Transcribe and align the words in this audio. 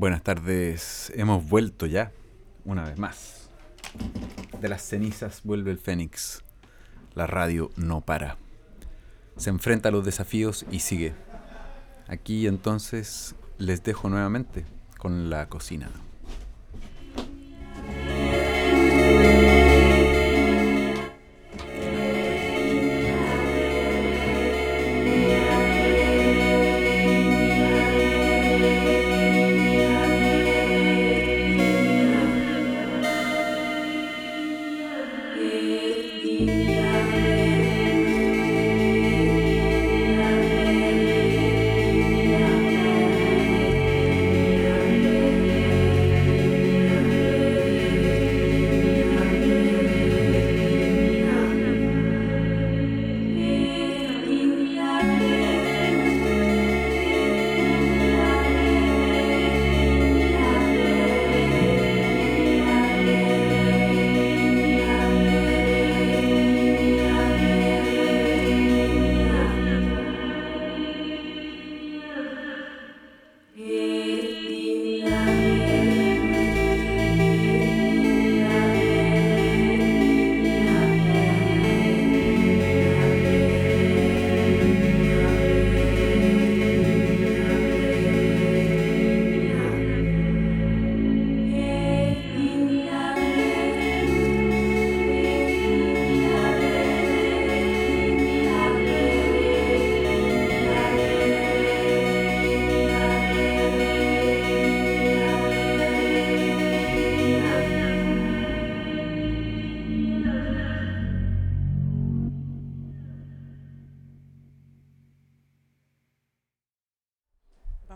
Buenas 0.00 0.22
tardes, 0.22 1.12
hemos 1.14 1.46
vuelto 1.46 1.84
ya, 1.84 2.10
una 2.64 2.84
vez 2.84 2.98
más. 2.98 3.50
De 4.58 4.66
las 4.70 4.80
cenizas 4.80 5.42
vuelve 5.44 5.72
el 5.72 5.76
Fénix. 5.76 6.42
La 7.12 7.26
radio 7.26 7.70
no 7.76 8.00
para. 8.00 8.38
Se 9.36 9.50
enfrenta 9.50 9.90
a 9.90 9.92
los 9.92 10.02
desafíos 10.02 10.64
y 10.70 10.78
sigue. 10.78 11.12
Aquí 12.08 12.46
entonces 12.46 13.34
les 13.58 13.82
dejo 13.82 14.08
nuevamente 14.08 14.64
con 14.96 15.28
la 15.28 15.50
cocina. 15.50 15.90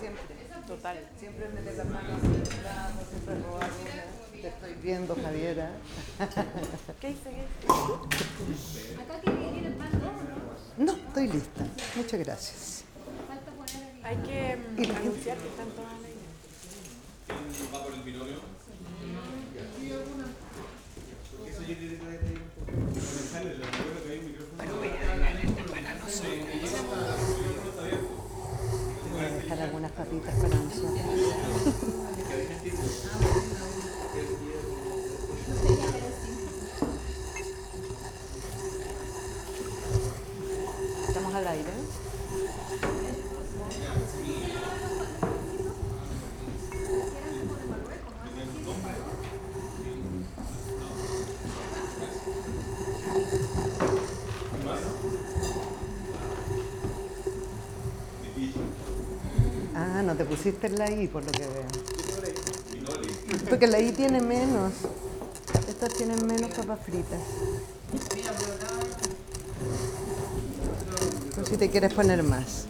Siempre. 0.00 0.34
Total. 0.66 0.96
Siempre 1.18 1.44
las 1.48 1.58
en 1.58 1.58
el 1.58 1.74
plato, 1.74 2.12
siempre. 2.20 2.60
Te 4.40 4.48
estoy 4.48 4.74
viendo, 4.82 5.14
Javiera. 5.14 5.70
¿Qué 7.00 7.10
hice? 7.10 7.30
Acá 9.00 9.14
¿no? 10.76 10.84
No, 10.84 10.92
estoy 10.92 11.28
lista. 11.28 11.64
Muchas 11.96 12.20
gracias. 12.20 12.83
El 14.04 14.10
Hay 14.10 14.16
que 14.18 14.56
mm, 14.56 14.96
anunciar 14.96 15.36
que 15.38 15.48
están 15.48 15.68
todas 15.70 15.92
al 15.92 16.04
aire. 16.04 16.18
Voy 29.10 29.24
a 29.24 29.30
dejar 29.30 29.60
algunas 29.60 29.92
papitas 29.92 30.34
para 30.34 30.54
nosotros. 30.54 30.90
Estamos 41.08 41.34
al 41.34 41.46
aire. 41.46 41.70
Ah, 59.76 60.02
no 60.02 60.14
te 60.16 60.24
pusiste 60.44 60.68
la 60.68 60.90
I 60.90 61.08
por 61.08 61.24
lo 61.24 61.32
que 61.32 61.38
veo. 61.38 61.64
Porque 63.48 63.66
la 63.66 63.80
I 63.80 63.92
tiene 63.92 64.20
menos. 64.20 64.74
Estas 65.66 65.94
tienen 65.94 66.26
menos 66.26 66.50
papas 66.50 66.80
fritas. 66.84 67.20
Si 71.48 71.56
te 71.56 71.70
quieres 71.70 71.94
poner 71.94 72.22
más. 72.22 72.66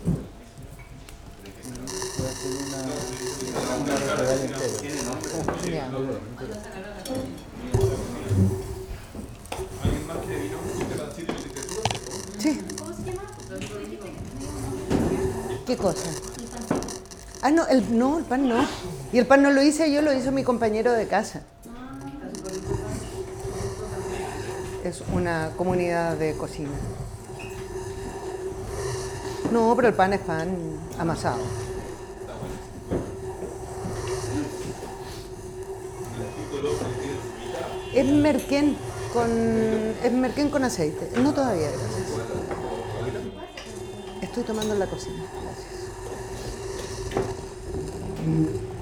Sí. 12.38 12.60
¿Qué 15.66 15.76
cosa? 15.76 16.10
Ah, 17.44 17.50
no, 17.50 17.66
el, 17.66 17.98
no, 17.98 18.16
el 18.16 18.24
pan 18.24 18.48
no. 18.48 18.66
Y 19.12 19.18
el 19.18 19.26
pan 19.26 19.42
no 19.42 19.50
lo 19.50 19.62
hice 19.62 19.92
yo, 19.92 20.00
lo 20.00 20.14
hizo 20.14 20.32
mi 20.32 20.44
compañero 20.44 20.92
de 20.92 21.06
casa. 21.06 21.42
Es 24.82 25.02
una 25.12 25.50
comunidad 25.54 26.16
de 26.16 26.32
cocina. 26.38 26.70
No, 29.52 29.74
pero 29.76 29.88
el 29.88 29.94
pan 29.94 30.14
es 30.14 30.20
pan 30.20 30.56
amasado. 30.98 31.42
Es 37.92 38.06
merquén 38.06 38.74
con, 39.12 39.30
es 40.02 40.12
merquén 40.12 40.48
con 40.48 40.64
aceite. 40.64 41.10
No 41.20 41.34
todavía, 41.34 41.68
gracias. 41.68 42.20
Estoy 44.22 44.44
tomando 44.44 44.72
en 44.72 44.80
la 44.80 44.86
cocina. 44.86 45.22
Gracias. 45.42 45.83
Mm-hmm. 48.24 48.73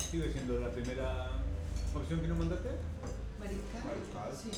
Sigue 0.00 0.32
siendo 0.32 0.58
la 0.58 0.70
primera 0.70 1.28
opción 1.94 2.20
que 2.20 2.28
nos 2.28 2.38
mandaste? 2.38 2.70
Mariscal. 3.38 3.82
Mariscal. 3.84 4.36
Sí. 4.36 4.50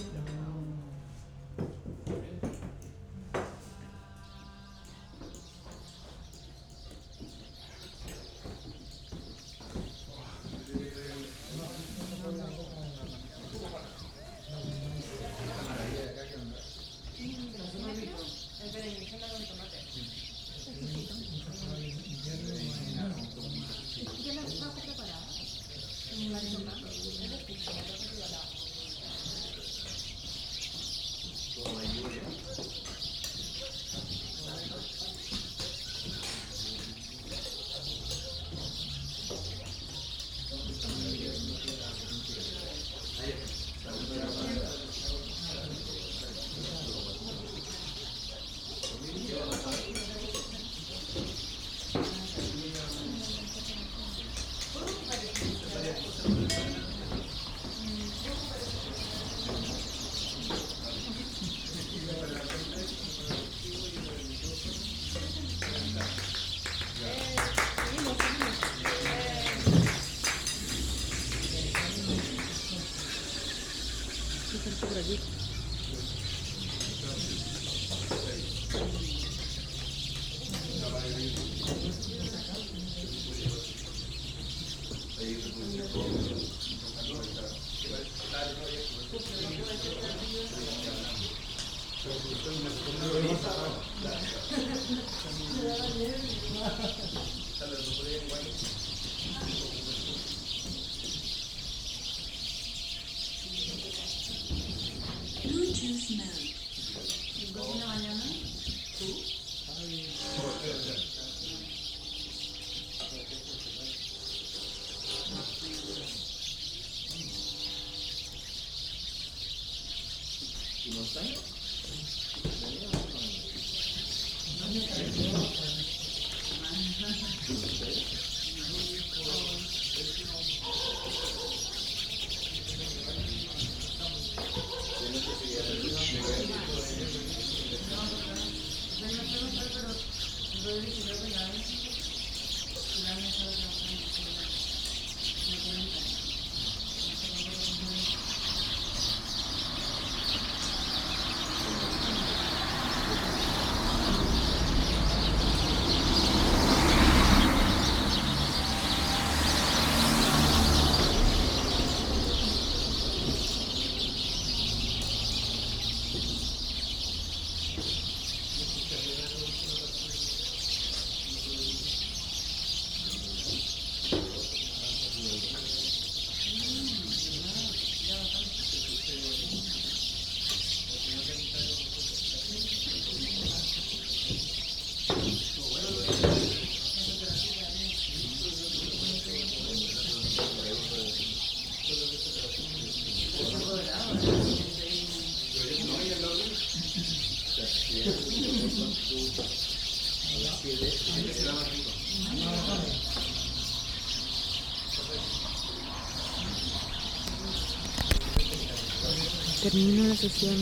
Termino 209.72 210.04
la 210.06 210.14
sesión 210.14 210.54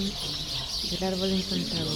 del 0.88 1.02
árbol 1.02 1.30
encantado. 1.32 1.90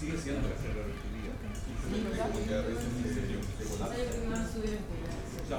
sigue 0.00 0.16
siendo 0.16 0.48
la 0.48 0.54
a 0.54 0.58
que 3.58 3.64
colapso. 3.68 3.92
Ya, 5.50 5.58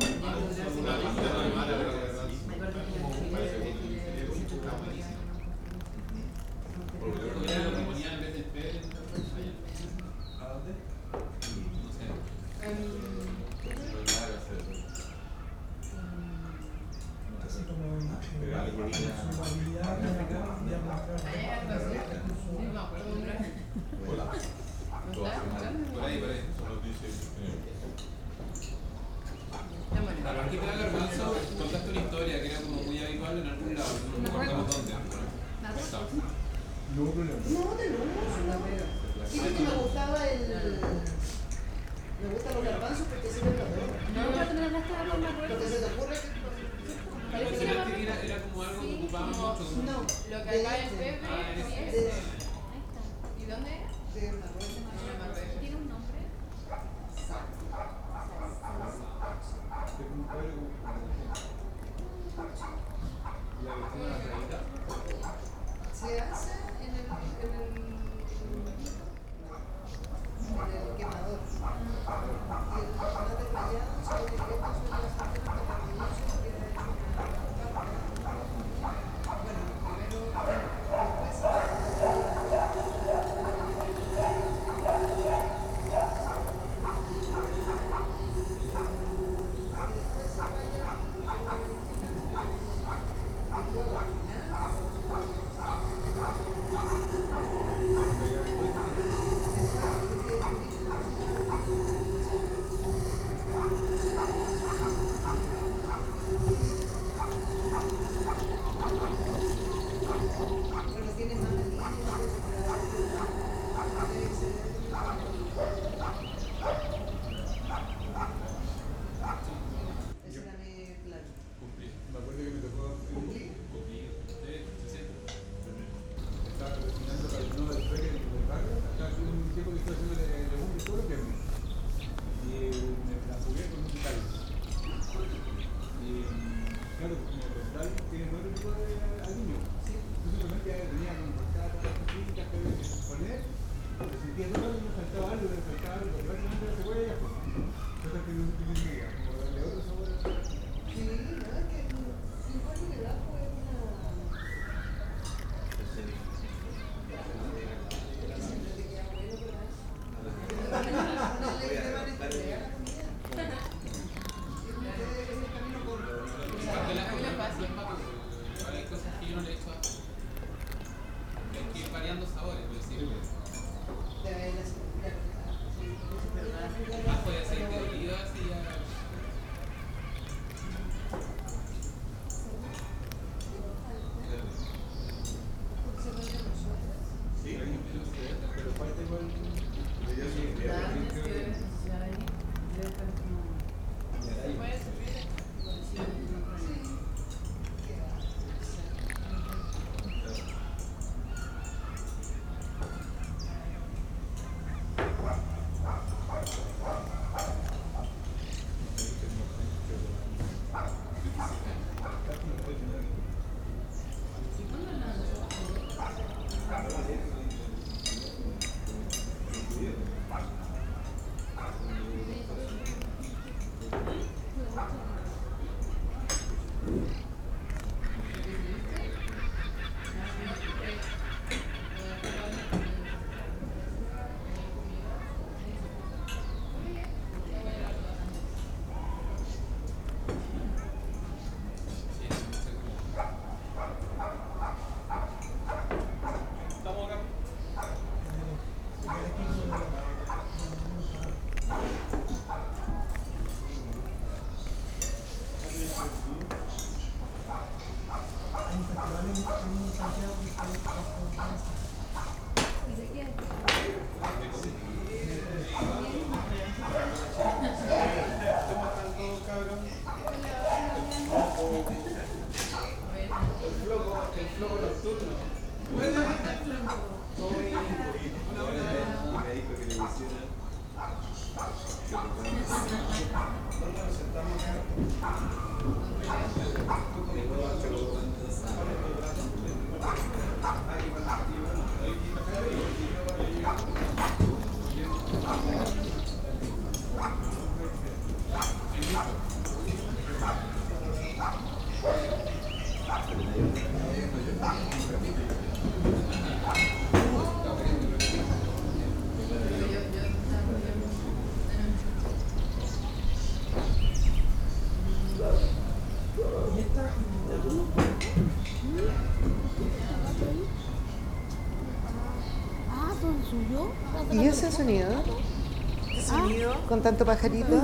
Sonido? 324.70 325.08
Ah. 325.16 326.10
Este 326.10 326.22
sonido 326.30 326.74
Con 326.88 327.02
tanto 327.02 327.24
pajarito. 327.24 327.76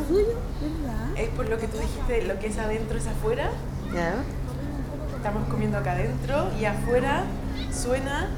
es 1.16 1.29
por 1.31 1.49
lo 1.49 1.59
que 1.59 1.68
tú 1.68 1.79
dijiste, 1.79 2.23
lo 2.27 2.38
que 2.40 2.47
es 2.49 2.59
adentro 2.59 2.99
es 2.99 3.07
afuera. 3.07 3.51
Ya. 3.95 4.14
Estamos 5.16 5.49
comiendo 5.49 5.79
acá 5.79 5.92
adentro 5.92 6.49
y 6.61 6.64
afuera 6.64 7.25
suena 7.73 8.29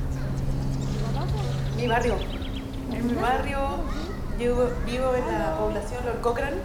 mi 1.77 1.87
barrio. 1.87 2.17
En 2.93 3.07
mi 3.07 3.15
barrio 3.15 3.59
yo 4.39 4.71
vivo 4.85 5.15
en 5.15 5.27
la 5.39 5.57
población 5.59 6.05
Lord 6.05 6.21
Cochrane, 6.21 6.57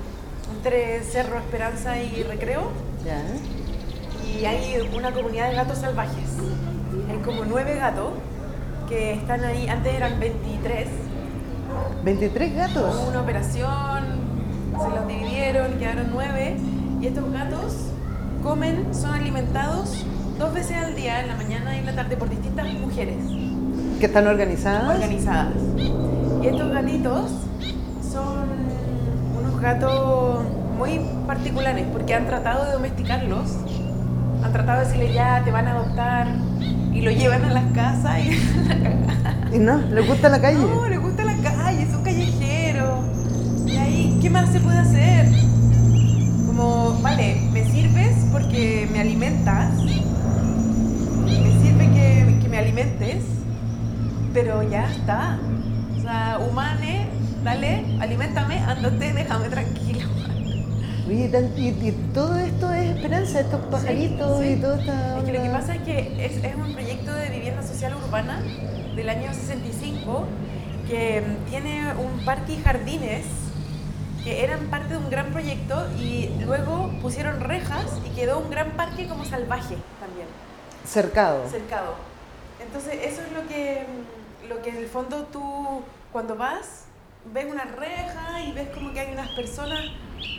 entre 0.56 1.04
Cerro 1.04 1.38
Esperanza 1.38 1.98
y 2.02 2.24
Recreo, 2.24 2.72
Ya. 3.06 3.22
y 4.38 4.46
hay 4.46 4.90
una 4.96 5.12
comunidad 5.14 5.50
de 5.50 5.56
gatos 5.56 5.78
salvajes. 5.78 6.30
Hay 7.10 7.18
como 7.20 7.46
nueve 7.46 7.76
gatos 7.76 8.12
que 8.90 9.14
están 9.14 9.44
ahí, 9.46 9.68
antes 9.70 9.94
eran 9.94 10.20
23, 10.20 10.88
23 12.04 12.56
gatos. 12.56 12.96
Hubo 12.96 13.10
una 13.10 13.22
operación, 13.22 14.04
se 14.82 14.90
los 14.96 15.08
dividieron, 15.08 15.74
quedaron 15.80 16.08
nueve. 16.12 16.58
Y 17.02 17.08
estos 17.08 17.32
gatos 17.32 17.74
comen, 18.44 18.94
son 18.94 19.12
alimentados 19.14 20.06
dos 20.38 20.54
veces 20.54 20.78
al 20.78 20.96
día, 20.96 21.22
en 21.22 21.28
la 21.28 21.36
mañana 21.36 21.76
y 21.76 21.80
en 21.80 21.86
la 21.86 21.96
tarde, 21.96 22.16
por 22.18 22.30
distintas 22.30 22.66
mujeres 22.74 23.18
Que 24.00 24.06
están 24.06 24.28
organizadas. 24.28 24.96
organizadas. 24.96 25.54
Y 26.42 26.48
estos 26.48 26.72
gatitos 26.72 27.32
son 28.12 28.48
unos 29.38 29.62
gatos 29.62 30.44
muy 30.78 31.02
particulares 31.28 31.86
porque 31.92 32.14
han 32.16 32.26
tratado 32.26 32.66
de 32.66 32.72
domesticarlos. 32.74 33.50
Han 34.44 34.54
tratado 34.54 34.80
de 34.80 34.86
decirle 34.86 35.14
ya, 35.14 35.42
te 35.44 35.52
van 35.52 35.68
a 35.68 35.72
adoptar. 35.72 36.28
Y 36.94 37.02
lo 37.02 37.12
llevan 37.12 37.44
a 37.46 37.54
las 37.54 37.66
casas 37.74 38.20
y 38.20 38.40
Y 39.56 39.60
no, 39.60 39.78
les 39.78 40.08
gusta 40.08 40.30
la 40.30 40.40
calle. 40.40 40.60
No, 40.60 40.88
le 40.88 40.98
gusta 40.98 41.09
¿qué 44.30 44.34
más 44.34 44.50
se 44.52 44.60
puede 44.60 44.78
hacer? 44.78 45.26
Como, 46.46 47.00
vale, 47.02 47.42
me 47.52 47.66
sirves 47.66 48.16
porque 48.32 48.88
me 48.92 49.00
alimentas. 49.00 49.74
Me 51.26 51.62
sirve 51.64 51.90
que, 51.92 52.40
que 52.40 52.48
me 52.48 52.60
alimentes, 52.60 53.24
pero 54.32 54.62
ya 54.70 54.88
está. 54.92 55.40
O 55.98 56.02
sea, 56.02 56.40
humane, 56.48 57.08
dale, 57.44 57.98
alimentame, 58.00 58.60
ándate, 58.60 59.14
déjame 59.14 59.50
tranquilo. 59.50 60.08
Y, 61.10 61.24
y 61.24 61.92
todo 62.14 62.38
esto 62.38 62.72
es 62.72 62.98
esperanza, 62.98 63.40
estos 63.40 63.62
pajaritos 63.66 64.42
sí. 64.42 64.50
y 64.50 64.56
todo 64.58 64.76
esta. 64.76 65.18
Es 65.18 65.24
que 65.24 65.34
lo 65.34 65.42
que 65.42 65.50
pasa 65.50 65.74
es 65.74 65.82
que 65.82 66.26
es, 66.26 66.44
es 66.44 66.56
un 66.56 66.72
proyecto 66.74 67.16
de 67.16 67.30
vivienda 67.32 67.64
social 67.64 67.96
urbana 67.96 68.44
del 68.96 69.10
año 69.10 69.34
65 69.34 70.28
que 70.88 71.24
tiene 71.50 71.94
un 71.94 72.24
parque 72.26 72.54
y 72.54 72.58
jardines 72.58 73.26
que 74.24 74.44
eran 74.44 74.68
parte 74.68 74.90
de 74.90 74.98
un 74.98 75.10
gran 75.10 75.32
proyecto 75.32 75.88
y 75.98 76.30
luego 76.46 76.92
pusieron 77.02 77.40
rejas 77.40 77.86
y 78.06 78.10
quedó 78.16 78.40
un 78.40 78.50
gran 78.50 78.72
parque 78.72 79.08
como 79.08 79.24
salvaje 79.26 79.76
también, 80.00 80.28
Cercado. 80.86 81.48
cercado. 81.50 81.96
Entonces 82.62 82.96
eso 83.04 83.22
es 83.22 83.32
lo 83.32 83.48
que, 83.48 83.86
lo 84.48 84.62
que 84.62 84.70
en 84.72 84.78
el 84.78 84.88
fondo 84.88 85.24
tú 85.32 85.82
cuando 86.12 86.36
vas 86.36 86.86
ves 87.34 87.46
una 87.50 87.64
reja 87.66 88.42
y 88.44 88.52
ves 88.54 88.70
como 88.74 88.92
que 88.94 89.00
hay 89.02 89.12
unas 89.14 89.30
personas 89.30 89.80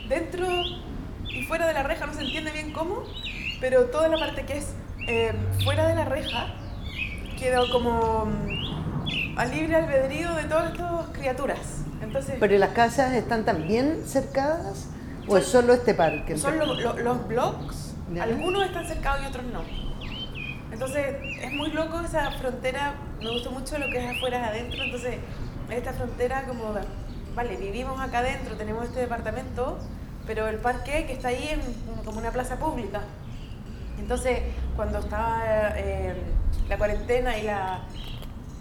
dentro 0.09 0.47
y 1.29 1.43
fuera 1.45 1.67
de 1.67 1.75
la 1.75 1.83
reja, 1.83 2.07
no 2.07 2.15
se 2.15 2.23
entiende 2.23 2.51
bien 2.51 2.73
cómo, 2.73 3.05
pero 3.61 3.85
toda 3.87 4.09
la 4.09 4.19
parte 4.19 4.45
que 4.45 4.59
es 4.59 4.73
eh, 5.07 5.33
fuera 5.65 5.87
de 5.87 5.95
la 5.95 6.05
reja 6.05 6.55
quedó 7.39 7.71
como 7.71 8.29
mm, 9.47 9.51
a 9.51 9.55
libre 9.55 9.77
albedrío 9.77 10.35
de 10.35 10.45
todas 10.45 10.73
estas 10.73 11.07
criaturas. 11.13 11.59
Entonces, 12.03 12.37
Pero 12.41 12.59
las 12.59 12.71
casas 12.71 13.13
están 13.13 13.45
también 13.45 14.03
cercadas 14.07 14.89
o 15.29 15.37
es 15.37 15.47
solo 15.47 15.73
este 15.75 15.95
parque? 15.95 16.37
son 16.37 16.59
lo- 16.59 16.75
lo- 16.75 16.99
los 16.99 17.29
blocks, 17.29 17.95
Ya. 18.13 18.23
algunos 18.25 18.65
están 18.67 18.87
cercados 18.87 19.23
y 19.23 19.27
otros 19.27 19.45
no. 19.47 19.61
Entonces, 20.73 21.17
es 21.43 21.53
muy 21.53 21.71
loco 21.73 22.01
esa 22.01 22.31
frontera, 22.33 22.95
me 23.21 23.31
gustó 23.31 23.51
mucho 23.51 23.77
lo 23.79 23.87
que 23.87 23.99
es 24.05 24.17
afuera 24.17 24.39
y 24.39 24.43
adentro, 24.45 24.83
entonces, 24.85 25.17
esta 25.71 25.93
frontera 25.93 26.45
como, 26.47 26.75
vale, 27.35 27.57
vivimos 27.57 28.01
acá 28.01 28.19
adentro, 28.21 28.57
tenemos 28.57 28.85
este 28.85 29.01
departamento, 29.01 29.79
pero 30.27 30.49
el 30.49 30.57
parque 30.57 31.07
que 31.07 31.13
está 31.13 31.29
ahí 31.29 31.49
es 31.53 32.05
como 32.05 32.19
una 32.19 32.31
plaza 32.31 32.57
pública. 32.57 33.01
Entonces, 33.99 34.41
cuando 34.77 34.99
estaba 35.01 35.43
eh, 35.77 36.15
la 36.69 36.79
cuarentena 36.79 37.37
y 37.37 37.43
la, 37.43 37.81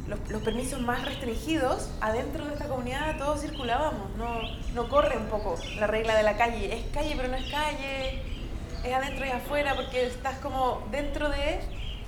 los, 0.10 0.20
los 0.30 0.42
permisos 0.42 0.82
más 0.82 1.06
restringidos, 1.06 1.90
adentro 2.02 2.46
de 2.46 2.54
esta 2.54 2.68
comunidad 2.68 3.18
todos 3.18 3.42
circulábamos, 3.42 4.10
no, 4.18 4.42
no 4.74 4.90
corre 4.90 5.18
un 5.18 5.28
poco 5.28 5.56
la 5.80 5.88
regla 5.88 6.16
de 6.16 6.24
la 6.24 6.36
calle. 6.36 6.74
Es 6.74 6.86
calle 6.92 7.14
pero 7.16 7.30
no 7.30 7.38
es 7.38 7.50
calle, 7.52 8.24
es 8.84 8.94
adentro 8.94 9.26
y 9.26 9.30
afuera 9.30 9.76
porque 9.76 10.08
estás 10.08 10.40
como 10.40 10.84
dentro 10.92 11.30
de 11.30 11.60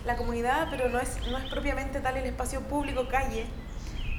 la 0.06 0.18
comunidad 0.18 0.68
pero 0.72 0.90
no 0.90 1.00
es, 1.00 1.16
no 1.30 1.38
es 1.38 1.46
propiamente 1.46 2.00
tal 2.00 2.18
el 2.18 2.26
espacio 2.26 2.62
público 2.62 3.08
calle. 3.08 3.46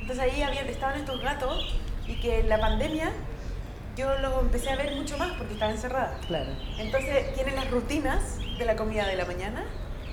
Entonces 0.01 0.21
ahí 0.21 0.43
habían, 0.43 0.67
estaban 0.69 0.99
estos 1.01 1.21
gatos 1.21 1.77
y 2.07 2.21
que 2.21 2.41
en 2.41 2.49
la 2.49 2.61
pandemia 2.61 3.13
yo 3.97 4.17
los 4.19 4.41
empecé 4.41 4.71
a 4.71 4.77
ver 4.77 4.95
mucho 4.95 5.19
más 5.19 5.33
porque 5.33 5.55
estaba 5.55 5.73
encerrada. 5.73 6.19
Claro. 6.29 6.53
Entonces 6.79 7.35
tienen 7.35 7.57
las 7.57 7.71
rutinas 7.71 8.39
de 8.59 8.65
la 8.65 8.77
comida 8.77 9.07
de 9.07 9.17
la 9.17 9.25
mañana 9.25 9.65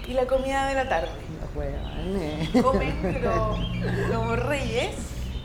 y 0.08 0.14
la 0.14 0.26
comida 0.26 0.68
de 0.68 0.76
la 0.76 0.90
tarde. 0.90 1.10
Los 1.42 1.56
hueones. 1.56 2.50
Comen, 2.64 3.00
pero 3.02 3.58
como 4.14 4.36
reyes, 4.36 4.96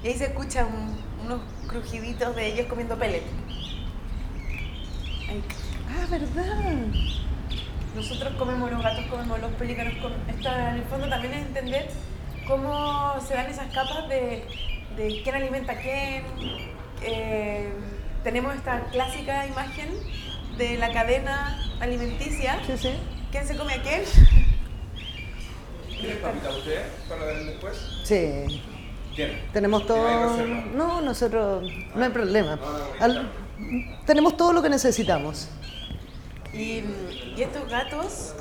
y 0.03 0.09
ahí 0.09 0.15
se 0.15 0.25
escuchan 0.25 0.69
unos 1.25 1.41
crujiditos 1.67 2.35
de 2.37 2.47
ellos 2.47 2.67
comiendo 2.67 2.99
pellet. 2.99 3.23
Ahí. 5.29 5.43
Ah, 5.89 6.07
¿verdad? 6.11 6.87
Nosotros 7.95 8.33
comemos, 8.39 8.71
los 8.71 8.83
gatos 8.83 9.05
comemos, 9.07 9.41
los 9.41 9.53
pelícanos 9.53 9.95
comen. 10.03 10.19
Esto 10.29 10.49
en 10.51 10.75
el 10.77 10.85
fondo 10.85 11.09
también 11.09 11.35
es 11.35 11.47
entender 11.47 11.89
cómo 12.47 13.15
se 13.27 13.35
dan 13.35 13.47
esas 13.47 13.73
capas 13.73 14.09
de, 14.09 14.45
de 14.97 15.21
quién 15.23 15.35
alimenta 15.35 15.73
a 15.73 15.77
quién. 15.77 16.25
Eh, 17.03 17.73
tenemos 18.23 18.55
esta 18.55 18.81
clásica 18.91 19.47
imagen 19.47 19.91
de 20.57 20.79
la 20.79 20.93
cadena 20.93 21.59
alimenticia. 21.81 22.59
Sí, 22.67 22.79
sí. 22.79 22.91
¿Quién 23.35 23.49
se 23.49 23.57
come 23.57 23.73
a 23.75 23.83
quién? 23.83 24.03
¿Tienen 25.89 26.19
papita 26.19 26.51
usted 26.51 26.83
para 27.09 27.25
dar 27.27 27.45
después? 27.45 27.77
Sí. 28.05 28.63
¿Quién? 29.17 29.43
Tenemos 29.53 29.85
¿Tiene 29.89 30.01
todo. 30.03 30.37
No, 30.77 31.01
nosotros. 31.01 31.69
No 31.97 32.05
hay 32.05 32.11
problema. 32.11 32.61
Al- 33.01 33.29
Tenemos 34.07 34.37
todo 34.37 34.53
lo 34.53 34.63
que 34.63 34.69
necesitamos. 34.69 35.49
Y, 36.53 36.85
y 37.37 37.43
estos 37.43 37.69
gatos 37.69 38.35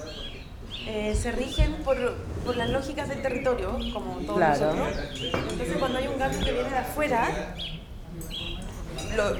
eh, 0.85 1.15
se 1.19 1.31
rigen 1.31 1.73
por, 1.83 1.97
por 2.45 2.55
las 2.55 2.69
lógicas 2.69 3.09
del 3.09 3.23
territorio, 3.23 3.71
como 3.93 4.17
todos 4.17 4.37
Claro. 4.37 4.75
nosotros. 4.75 5.11
Entonces 5.49 5.77
cuando 5.79 5.97
hay 5.97 6.07
un 6.07 6.19
gato 6.19 6.37
que 6.37 6.51
viene 6.51 6.69
de 6.69 6.77
afuera, 6.77 7.55
lo- 9.15 9.35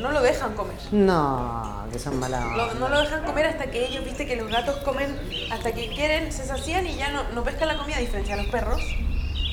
no 0.00 0.10
lo 0.12 0.20
dejan 0.22 0.54
comer. 0.54 0.76
No, 0.92 1.86
que 1.92 1.98
son 1.98 2.18
malas. 2.20 2.44
Lo- 2.56 2.74
no 2.74 2.88
lo 2.88 3.00
dejan 3.00 3.24
comer 3.24 3.46
hasta 3.46 3.70
que 3.70 3.86
ellos, 3.86 4.04
viste 4.04 4.26
que 4.26 4.36
los 4.36 4.48
gatos 4.50 4.76
comen 4.78 5.18
hasta 5.50 5.72
que 5.72 5.88
quieren, 5.88 6.32
se 6.32 6.44
sacían 6.46 6.86
y 6.86 6.96
ya 6.96 7.10
no, 7.10 7.22
no 7.34 7.42
pescan 7.44 7.68
la 7.68 7.76
comida, 7.76 7.96
a 7.96 8.00
diferencia 8.00 8.36
de 8.36 8.42
los 8.42 8.50
perros. 8.52 8.80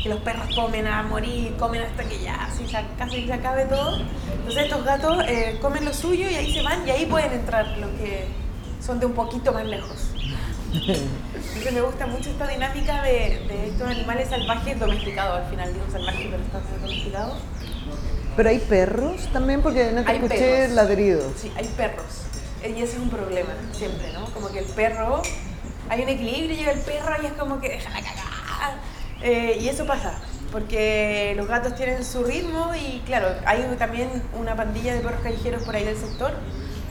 Que 0.03 0.09
los 0.09 0.19
perros 0.19 0.53
comen 0.53 0.85
a 0.85 1.01
morir, 1.01 1.55
comen 1.57 1.81
hasta 1.81 2.03
que 2.03 2.19
ya 2.21 2.47
se, 2.55 2.67
sa- 2.67 2.83
casi 2.97 3.25
se 3.25 3.33
acabe 3.33 3.65
todo. 3.65 3.97
Entonces 4.37 4.63
estos 4.65 4.85
gatos 4.85 5.23
eh, 5.27 5.57
comen 5.61 5.83
lo 5.83 5.93
suyo 5.93 6.29
y 6.29 6.35
ahí 6.35 6.53
se 6.53 6.61
van 6.61 6.87
y 6.87 6.91
ahí 6.91 7.05
pueden 7.07 7.31
entrar 7.31 7.67
los 7.79 7.89
que 7.91 8.27
son 8.85 8.99
de 8.99 9.07
un 9.07 9.13
poquito 9.13 9.51
más 9.51 9.65
lejos. 9.65 10.11
Entonces 10.75 11.71
me 11.73 11.81
gusta 11.81 12.05
mucho 12.05 12.29
esta 12.29 12.47
dinámica 12.47 13.01
de, 13.01 13.45
de 13.47 13.67
estos 13.69 13.87
animales 13.89 14.29
salvajes 14.29 14.79
domesticados, 14.79 15.43
al 15.43 15.49
final 15.49 15.73
digo 15.73 15.85
salvajes, 15.91 16.27
pero 16.29 16.43
están 16.43 16.81
domesticados. 16.81 17.33
Pero 18.35 18.49
hay 18.49 18.59
perros 18.59 19.29
también, 19.31 19.61
porque 19.61 19.91
no 19.91 20.03
te 20.03 20.11
Hay 20.11 20.17
escuché 20.17 20.39
perros. 20.39 20.75
ladridos. 20.75 21.33
Sí, 21.37 21.51
hay 21.55 21.67
perros. 21.77 22.05
Y 22.63 22.81
ese 22.81 22.93
es 22.95 22.99
un 22.99 23.09
problema, 23.09 23.53
siempre, 23.71 24.11
¿no? 24.13 24.25
Como 24.33 24.49
que 24.49 24.59
el 24.59 24.65
perro, 24.65 25.21
hay 25.87 26.01
un 26.01 26.09
equilibrio, 26.09 26.55
llega 26.57 26.71
el 26.71 26.79
perro 26.79 27.15
y 27.21 27.27
es 27.27 27.33
como 27.33 27.61
que 27.61 27.69
deja 27.69 27.89
la 27.91 28.01
cagada. 28.01 28.79
Eh, 29.21 29.57
y 29.61 29.69
eso 29.69 29.85
pasa, 29.85 30.19
porque 30.51 31.33
los 31.37 31.47
gatos 31.47 31.75
tienen 31.75 32.03
su 32.03 32.23
ritmo 32.23 32.71
y 32.75 33.01
claro, 33.05 33.27
hay 33.45 33.61
también 33.77 34.09
una 34.37 34.55
pandilla 34.55 34.95
de 34.95 35.01
perros 35.01 35.21
callejeros 35.21 35.63
por 35.63 35.75
ahí 35.75 35.85
del 35.85 35.97
sector. 35.97 36.33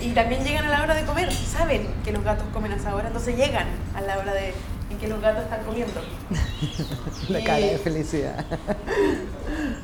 Y 0.01 0.13
también 0.13 0.45
llegan 0.45 0.65
a 0.67 0.69
la 0.69 0.83
hora 0.83 0.95
de 0.95 1.05
comer, 1.05 1.33
saben 1.33 1.89
que 2.05 2.13
los 2.13 2.23
gatos 2.25 2.45
comen 2.53 2.73
a 2.73 2.77
esa 2.77 2.95
hora, 2.95 3.07
entonces 3.09 3.37
llegan 3.37 3.69
a 3.95 4.01
la 4.01 4.19
hora 4.19 4.35
de, 4.35 4.53
que 5.05 5.11
los 5.11 5.21
gatos 5.21 5.45
están 5.45 5.63
comiendo. 5.65 6.01
La 7.29 7.41
Y- 7.41 7.45
cara 7.45 7.59
de 7.59 7.79
felicidad. 7.79 8.45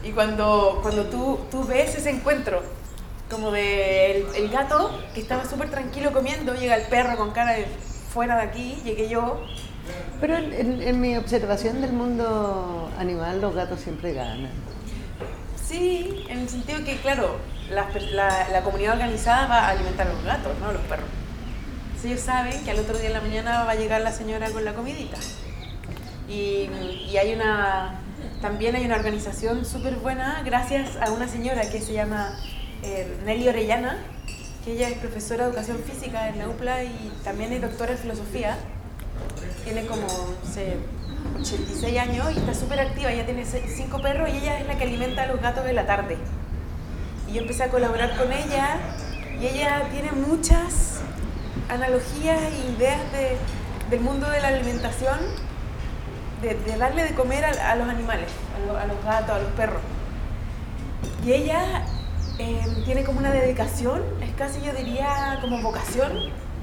Y 0.03 0.13
cuando, 0.13 0.79
cuando 0.83 1.05
tú, 1.07 1.41
tú 1.51 1.65
ves 1.65 1.95
ese 1.95 2.09
encuentro, 2.11 2.63
como 3.31 3.51
de 3.51 4.23
el, 4.23 4.35
el 4.45 4.49
gato 4.51 4.99
que 5.15 5.21
estaba 5.21 5.45
súper 5.45 5.71
tranquilo 5.71 6.13
comiendo, 6.13 6.55
llega 6.55 6.75
el 6.77 6.85
perro 6.87 7.17
con 7.19 7.33
cara 7.33 7.53
de 7.53 7.67
fuera 8.13 8.37
de 8.37 8.43
aquí, 8.45 8.81
llegué 8.83 9.09
yo. 9.11 9.43
Pero 10.23 10.37
en, 10.39 10.53
en- 10.55 10.83
en 10.83 11.01
mi 11.01 11.17
observación 11.19 11.83
del 11.83 11.93
mundo 11.93 12.91
animal, 12.99 13.41
los 13.43 13.55
gatos 13.55 13.81
siempre 13.81 14.15
ganan. 14.15 14.51
Sí, 15.63 16.25
en 16.31 16.39
el 16.41 16.49
sentido 16.49 16.83
que, 16.85 16.97
claro, 16.97 17.37
per- 17.93 18.03
la, 18.13 18.49
la 18.51 18.63
comunidad 18.63 18.95
organizada 18.95 19.47
va 19.49 19.59
a 19.67 19.69
alimentar 19.69 20.07
a 20.09 20.13
los 20.15 20.25
gatos, 20.25 20.53
no 20.61 20.69
a 20.71 20.73
los 20.73 20.83
perros. 20.83 21.07
Entonces 22.01 22.19
ellos 22.19 22.35
saben 22.35 22.65
que 22.65 22.71
al 22.71 22.79
otro 22.79 22.97
día 22.97 23.09
en 23.09 23.13
la 23.13 23.21
mañana 23.21 23.65
va 23.65 23.73
a 23.73 23.75
llegar 23.75 24.01
la 24.01 24.11
señora 24.11 24.51
con 24.51 24.65
la 24.65 24.73
comidita. 24.73 25.19
Y, 26.31 26.71
y 27.11 27.17
hay 27.19 27.35
una, 27.35 28.01
también 28.41 28.75
hay 28.75 28.87
una 28.87 28.97
organización 28.97 29.67
súper 29.67 29.97
buena 29.97 30.41
gracias 30.43 30.97
a 30.97 31.11
una 31.11 31.29
señora 31.29 31.69
que 31.69 31.79
se 31.83 31.93
llama 31.93 32.35
eh, 32.83 33.19
Nelly 33.27 33.49
Orellana, 33.49 33.99
que 34.65 34.73
ella 34.73 34.89
es 34.89 34.97
profesora 34.97 35.45
de 35.45 35.51
educación 35.51 35.77
física 35.85 36.31
en 36.31 36.39
la 36.39 36.49
UPLA 36.49 36.85
y 36.85 37.13
también 37.23 37.53
es 37.53 37.61
doctora 37.61 37.93
en 37.93 37.99
filosofía. 37.99 38.57
Tiene 39.65 39.85
como, 39.85 40.07
no 40.07 40.51
sé, 40.51 40.77
86 41.39 41.99
años 41.99 42.33
y 42.35 42.39
está 42.39 42.55
súper 42.55 42.81
activa. 42.81 43.13
Ella 43.13 43.27
tiene 43.27 43.45
cinco 43.45 44.01
perros 44.01 44.31
y 44.31 44.39
ella 44.39 44.59
es 44.59 44.67
la 44.67 44.79
que 44.79 44.85
alimenta 44.85 45.25
a 45.25 45.27
los 45.27 45.39
gatos 45.39 45.67
en 45.67 45.75
la 45.75 45.85
tarde. 45.85 46.17
Y 47.29 47.35
yo 47.35 47.43
empecé 47.43 47.65
a 47.65 47.69
colaborar 47.69 48.17
con 48.17 48.33
ella 48.33 48.79
y 49.39 49.49
ella 49.49 49.83
tiene 49.93 50.13
muchas 50.13 51.00
analogías 51.71 52.41
e 52.43 52.73
ideas 52.77 53.01
de- 53.13 53.37
del 53.91 54.01
mundo 54.01 54.29
de 54.31 54.41
la 54.41 54.49
alimentación, 54.49 55.19
de, 56.43 56.55
de 56.55 56.77
darle 56.79 57.05
de 57.05 57.15
comer 57.15 57.45
a, 57.45 57.73
a 57.73 57.75
los 57.77 57.89
animales, 57.89 58.29
a, 58.57 58.67
lo- 58.67 58.79
a 58.79 58.87
los 58.87 59.03
gatos, 59.05 59.37
a 59.37 59.39
los 59.39 59.51
perros. 59.53 59.81
Y 61.25 61.33
ella 61.33 61.85
eh, 62.39 62.61
tiene 62.85 63.05
como 63.05 63.19
una 63.21 63.31
dedicación, 63.31 64.03
es 64.23 64.31
casi 64.35 64.61
yo 64.63 64.73
diría 64.73 65.39
como 65.41 65.61
vocación 65.63 66.13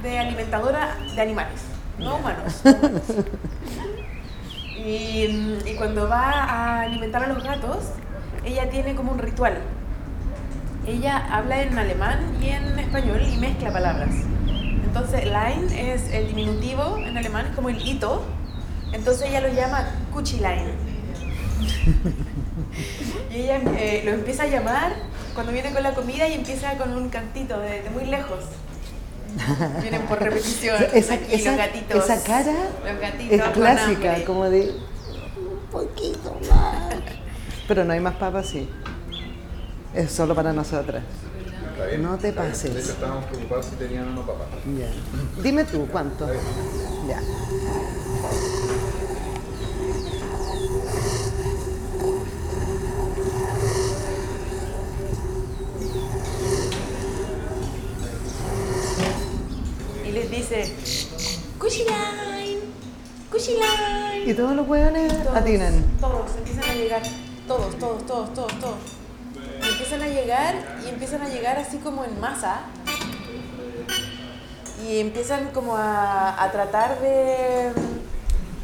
de 0.04 0.20
alimentadora 0.20 0.96
de 1.15 1.22
animales, 1.22 1.62
no 2.00 2.15
humanos. 2.17 2.62
no 2.63 2.72
humanos. 2.72 3.02
Y, 4.78 5.58
y 5.65 5.76
cuando 5.76 6.08
va 6.08 6.30
a 6.32 6.82
alimentar 6.82 7.24
a 7.24 7.28
los 7.28 7.43
gatos, 7.43 7.78
ella 8.46 8.70
tiene 8.70 8.96
como 8.96 9.12
un 9.12 9.17
ritual. 9.20 9.58
Ella 10.86 11.17
habla 11.32 11.62
en 11.63 11.78
alemán 11.78 12.38
y 12.41 12.50
en 12.50 12.78
español 12.80 13.22
y 13.22 13.38
mezcla 13.38 13.72
palabras. 13.74 14.10
Entonces, 14.97 15.25
Lein 15.25 15.69
es 15.77 16.12
el 16.12 16.27
diminutivo 16.27 16.97
en 16.97 17.15
alemán, 17.15 17.45
es 17.45 17.55
como 17.55 17.69
el 17.69 17.88
hito. 17.88 18.23
Entonces 18.91 19.29
ella 19.29 19.41
lo 19.41 19.49
llama 19.49 19.86
Kuchilein. 20.12 20.71
y 23.31 23.36
ella 23.36 23.62
eh, 23.77 24.01
lo 24.05 24.12
empieza 24.12 24.43
a 24.43 24.47
llamar 24.47 24.93
cuando 25.36 25.51
viene 25.51 25.71
con 25.71 25.83
la 25.83 25.93
comida 25.93 26.27
y 26.27 26.33
empieza 26.33 26.75
con 26.79 26.97
un 26.97 27.10
cantito 27.10 27.60
de, 27.60 27.83
de 27.83 27.89
muy 27.91 28.05
lejos. 28.05 28.39
Vienen 29.83 30.01
por 30.07 30.19
repetición. 30.19 30.83
Esa, 30.93 31.13
aquí 31.13 31.36
esa- 31.36 31.49
los 31.51 31.57
gatitos. 31.60 32.10
esa 32.10 32.23
cara 32.23 32.53
Los 32.83 32.99
gatitos 32.99 33.39
es 33.39 33.43
clásica, 33.53 34.25
como 34.25 34.45
de 34.49 34.71
un 35.38 35.60
poquito 35.71 36.39
más. 36.49 36.95
Pero 37.67 37.86
no 37.86 37.93
hay 37.93 37.99
más 37.99 38.15
papas, 38.15 38.47
sí. 38.47 38.67
Es 39.93 40.12
solo 40.12 40.33
para 40.33 40.53
nosotras. 40.53 41.03
Está 41.78 41.90
bien. 41.90 42.02
No 42.02 42.18
te 42.18 42.34
pases. 42.34 42.74
De 42.74 42.80
hecho, 42.80 42.92
estábamos 42.94 43.26
preocupados 43.26 43.68
si 43.68 43.76
tenían 43.76 44.08
o 44.08 44.12
no 44.13 44.26
papá. 44.26 44.46
Ya. 44.76 45.44
Dime 45.44 45.63
tú, 45.63 45.88
¿cuánto? 45.92 46.28
Ya. 47.08 47.22
Y 60.04 60.12
les 60.13 60.32
dice, 60.32 60.74
Kushiline, 61.60 62.60
Kushiline. 63.32 64.28
Y 64.28 64.34
todos 64.34 64.56
los 64.56 64.68
hueones 64.68 65.13
atinan. 65.32 65.86
Todos, 66.02 66.38
empiezan 66.40 66.72
a 66.72 66.74
llegar. 66.74 67.04
Todos, 67.48 67.78
todos, 67.78 68.04
todos, 68.08 68.34
todos, 68.34 68.60
todos. 68.60 68.96
Empiezan 69.78 70.02
a 70.02 70.08
llegar 70.08 70.56
y 70.84 70.90
empiezan 70.90 71.22
a 71.22 71.30
llegar 71.30 71.58
así 71.60 71.78
como 71.78 72.04
en 72.04 72.20
masa. 72.20 72.62
Y 74.84 75.00
empiezan 75.00 75.50
como 75.54 75.78
a, 75.78 76.42
a 76.44 76.52
tratar 76.52 77.00
de, 77.00 77.72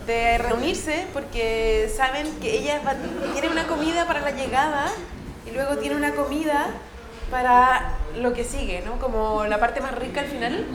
de 0.07 0.37
reunirse 0.39 1.05
porque 1.13 1.91
saben 1.95 2.31
que 2.39 2.57
ella 2.57 2.81
va, 2.85 2.95
tiene 3.33 3.49
una 3.49 3.67
comida 3.67 4.07
para 4.07 4.21
la 4.21 4.31
llegada 4.31 4.85
y 5.45 5.51
luego 5.51 5.77
tiene 5.77 5.95
una 5.95 6.15
comida 6.15 6.67
para 7.29 7.93
lo 8.17 8.33
que 8.33 8.43
sigue, 8.43 8.81
¿no? 8.83 8.93
Como 8.99 9.45
la 9.45 9.59
parte 9.59 9.81
más 9.81 9.93
rica 9.93 10.21
al 10.21 10.27
final, 10.27 10.65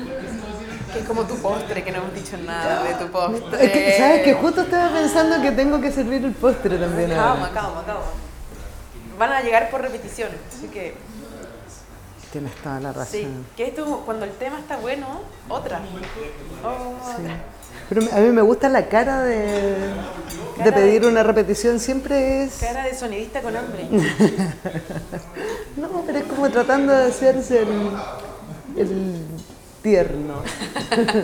que 0.92 1.00
es 1.00 1.04
como 1.04 1.22
tu 1.24 1.36
postre, 1.38 1.82
que 1.82 1.90
no 1.90 1.98
hemos 1.98 2.14
dicho 2.14 2.36
nada 2.36 2.84
de 2.84 2.94
tu 2.94 3.08
postre. 3.10 3.64
Es 3.64 3.72
que, 3.72 3.94
¿sabes? 3.98 4.22
Que 4.22 4.34
justo 4.34 4.60
estaba 4.62 4.88
pensando 4.92 5.42
que 5.42 5.50
tengo 5.52 5.80
que 5.80 5.90
servir 5.90 6.24
el 6.24 6.32
postre 6.32 6.78
también 6.78 7.10
Calma, 7.10 7.30
ahora. 7.32 7.50
calma, 7.52 7.82
calma. 7.86 8.00
Van 9.18 9.32
a 9.32 9.40
llegar 9.40 9.70
por 9.70 9.80
repetición, 9.82 10.28
así 10.48 10.68
que 10.68 10.94
Tienes 12.32 12.54
toda 12.56 12.78
la 12.80 12.92
razón. 12.92 13.12
sí. 13.12 13.26
Que 13.56 13.68
esto, 13.68 14.02
cuando 14.04 14.26
el 14.26 14.32
tema 14.32 14.58
está 14.58 14.76
bueno, 14.76 15.06
otra. 15.48 15.80
Otra. 16.62 17.36
Pero 17.88 18.02
a 18.12 18.16
mí 18.20 18.28
me 18.30 18.42
gusta 18.42 18.68
la 18.68 18.86
cara 18.86 19.22
de, 19.22 19.76
de 20.62 20.72
pedir 20.72 21.00
de- 21.02 21.08
una 21.08 21.22
repetición, 21.22 21.80
siempre 21.80 22.44
es... 22.44 22.56
Cara 22.60 22.84
de 22.84 22.94
sonidista 22.94 23.40
con 23.40 23.56
hambre. 23.56 23.88
No, 25.76 26.02
pero 26.04 26.18
es 26.18 26.24
como 26.24 26.50
tratando 26.50 26.92
de 26.92 27.04
hacerse 27.04 27.62
el, 27.62 27.90
el 28.76 29.22
tierno. 29.80 30.42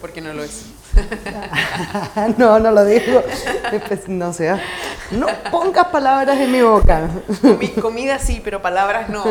Porque 0.00 0.20
no 0.20 0.32
lo 0.32 0.44
es. 0.44 0.66
No, 2.38 2.58
no 2.58 2.70
lo 2.70 2.84
digo. 2.84 3.22
Después, 3.70 4.08
no 4.08 4.32
sé. 4.32 4.50
ah. 4.50 4.60
No 5.12 5.26
pongas 5.50 5.88
palabras 5.88 6.38
en 6.38 6.52
mi 6.52 6.62
boca. 6.62 7.08
Comi- 7.42 7.74
comida 7.80 8.18
sí, 8.18 8.40
pero 8.44 8.62
palabras 8.62 9.08
no. 9.08 9.24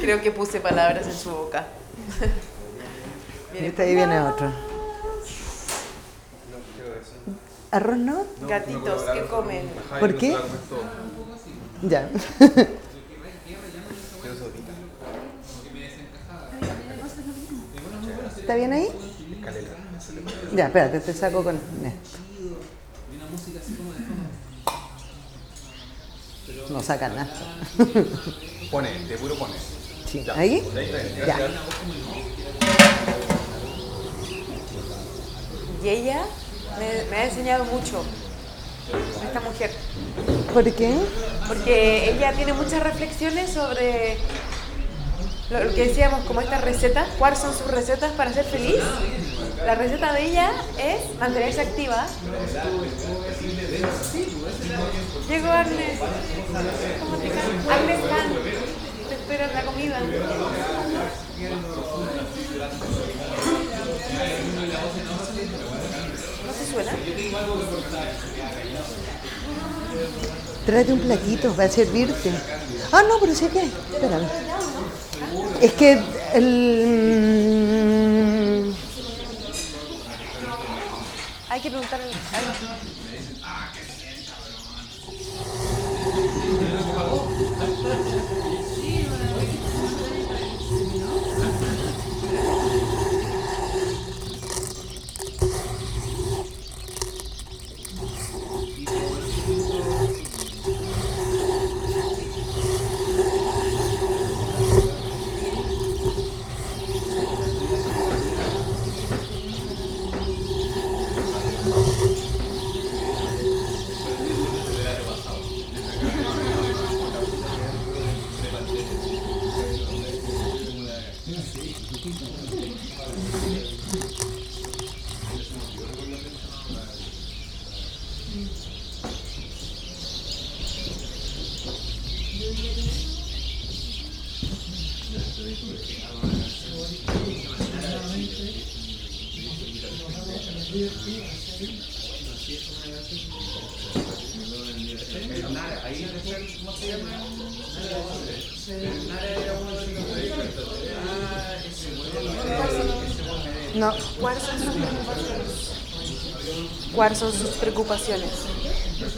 Creo 0.00 0.20
que 0.20 0.30
puse 0.30 0.60
palabras 0.60 1.06
en 1.06 1.14
su 1.16 1.30
boca. 1.30 1.66
Viene 3.52 3.68
Viste, 3.68 3.82
ahí 3.82 3.94
viene 3.94 4.20
otro. 4.20 4.52
¿Arroz 7.70 7.96
no? 7.98 8.24
Gatitos 8.48 9.02
que 9.02 9.24
comen. 9.26 9.68
¿Por 9.98 10.16
qué? 10.16 10.36
Ya. 11.82 12.08
¿Está 18.38 18.54
bien 18.54 18.72
ahí? 18.72 18.88
Ya, 20.54 20.66
espérate, 20.66 21.00
te 21.00 21.12
saco 21.14 21.42
con 21.42 21.56
esto. 21.56 22.18
No 26.70 26.82
saca 26.82 27.08
nada. 27.08 27.28
Pone, 28.70 28.90
de 29.06 29.18
puro 29.18 29.34
pone. 29.36 29.54
Sí. 30.10 30.24
¿Ahí? 30.34 30.62
Ya. 31.26 31.38
Y 35.82 35.88
ella 35.88 36.22
me, 36.78 37.10
me 37.10 37.16
ha 37.16 37.24
enseñado 37.26 37.64
mucho. 37.64 38.02
Esta 39.24 39.40
mujer. 39.40 39.70
¿Por 40.52 40.72
qué? 40.72 40.94
Porque 41.46 42.10
ella 42.10 42.32
tiene 42.32 42.52
muchas 42.52 42.82
reflexiones 42.82 43.50
sobre 43.50 44.18
lo, 45.50 45.74
que 45.74 45.88
decíamos, 45.88 46.24
como 46.24 46.40
estas 46.40 46.62
recetas, 46.62 47.06
cuáles 47.18 47.38
son 47.38 47.52
sus 47.52 47.66
recetas 47.70 48.12
para 48.12 48.32
ser 48.32 48.44
feliz. 48.44 48.80
La 49.66 49.74
receta 49.74 50.12
de 50.12 50.26
ella 50.26 50.52
es 50.78 51.18
mantenerse 51.18 51.60
activa. 51.60 52.06
Llegó 55.28 55.48
Agnes. 55.50 56.00
¿Cómo 57.00 57.16
te 57.16 57.28
llamas? 57.28 57.68
Agnes. 57.70 58.00
Te 59.08 59.14
espero 59.14 59.44
en 59.44 59.54
la 59.54 59.62
comida. 59.64 60.00
¿No 66.46 66.52
te 66.52 66.66
suena? 66.70 66.92
Tráete 70.66 70.92
un 70.94 71.00
platito 71.00 71.52
para 71.52 71.68
servirte. 71.68 72.32
Ah, 72.90 73.02
no, 73.06 73.18
pero 73.20 73.34
sí 73.34 73.46
que. 73.48 73.64
Espérame. 73.64 74.28
Es 75.60 75.72
que 75.74 76.00
el. 76.34 77.94
Hay 81.50 81.60
que 81.60 81.70
preguntarle. 81.70 82.06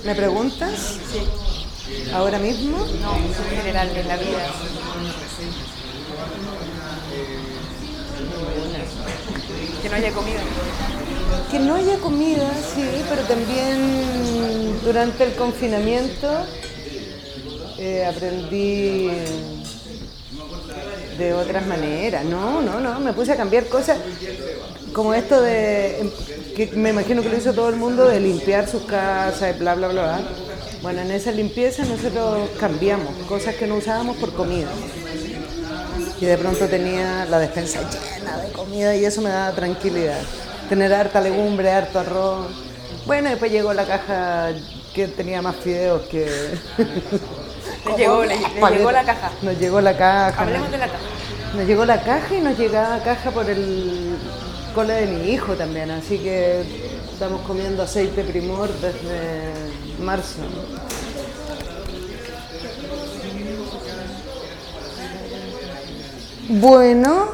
¿Me 0.05 0.15
preguntas? 0.15 0.99
Sí. 1.11 2.13
¿Ahora 2.13 2.39
mismo? 2.39 2.79
No, 3.01 3.17
en 3.17 3.57
general, 3.57 3.97
en 3.97 4.09
la 4.09 4.17
vida. 4.17 4.51
Que 9.81 9.89
no 9.89 9.97
haya 9.97 10.13
comida. 10.13 10.41
Que 11.51 11.59
no 11.59 11.75
haya 11.75 11.97
comida, 11.99 12.51
sí, 12.75 12.87
pero 13.09 13.23
también 13.23 14.79
durante 14.85 15.25
el 15.25 15.35
confinamiento 15.37 16.29
eh, 17.79 18.05
aprendí 18.05 19.09
de 21.17 21.33
otras 21.33 21.67
maneras. 21.67 22.27
No, 22.27 22.61
no, 22.61 22.79
no, 22.81 23.01
me 23.01 23.15
puse 23.15 23.33
a 23.33 23.37
cambiar 23.37 23.67
cosas 23.69 23.99
como 24.93 25.15
esto 25.15 25.41
de, 25.41 26.11
que 26.57 26.71
me 26.75 26.89
imagino 26.91 27.23
que 27.23 27.29
lo 27.29 27.37
hizo 27.37 27.53
todo 27.53 27.69
el 27.69 27.77
mundo, 27.77 28.07
de 28.07 28.19
limpiar 28.19 28.67
sus 28.67 28.83
casas, 28.85 29.59
bla, 29.59 29.75
bla, 29.75 29.89
bla. 29.89 30.03
bla. 30.03 30.21
Bueno, 30.83 31.03
en 31.03 31.11
esa 31.11 31.31
limpieza 31.31 31.85
nosotros 31.85 32.49
cambiamos 32.59 33.15
cosas 33.29 33.55
que 33.57 33.67
no 33.67 33.77
usábamos 33.77 34.17
por 34.17 34.33
comida. 34.33 34.69
Y 36.21 36.25
de 36.25 36.39
pronto 36.39 36.67
tenía 36.67 37.27
la 37.27 37.39
despensa 37.39 37.81
llena 37.91 38.39
de 38.39 38.51
comida 38.53 38.97
y 38.97 39.05
eso 39.05 39.21
me 39.21 39.29
daba 39.29 39.55
tranquilidad. 39.55 40.19
Tener 40.71 40.93
harta 40.95 41.21
legumbre, 41.21 41.71
harto 41.71 41.99
arroz. 42.01 42.47
Bueno, 43.05 43.29
después 43.29 43.53
llegó 43.53 43.73
la 43.75 43.85
caja 43.85 44.49
que 44.95 45.09
tenía 45.09 45.43
más 45.43 45.57
fideos 45.57 46.03
que... 46.09 46.27
Le 47.87 47.97
llegó, 47.97 48.25
le- 48.25 48.37
le 48.37 48.77
llegó 48.79 48.91
la 48.91 49.05
caja. 49.05 49.31
Nos 49.43 49.59
llegó 49.61 49.81
la 49.81 49.97
caja. 49.97 50.43
Hablemos 50.43 50.71
de 50.73 50.79
la 50.79 50.87
caja. 50.87 50.99
Nos 51.55 51.67
llegó 51.67 51.85
la 51.85 52.03
caja 52.03 52.35
y 52.35 52.41
nos 52.41 52.59
llegaba 52.59 52.99
caja 53.05 53.31
por 53.31 53.49
el 53.49 54.17
cole 54.77 54.93
de 54.93 55.07
mi 55.07 55.31
hijo 55.33 55.55
también, 55.55 55.91
así 55.91 56.19
que 56.19 56.61
estamos 57.11 57.41
comiendo 57.47 57.83
aceite 57.83 58.23
primor 58.23 58.69
desde 58.75 60.05
marzo. 60.05 60.43
Bueno, 66.51 67.29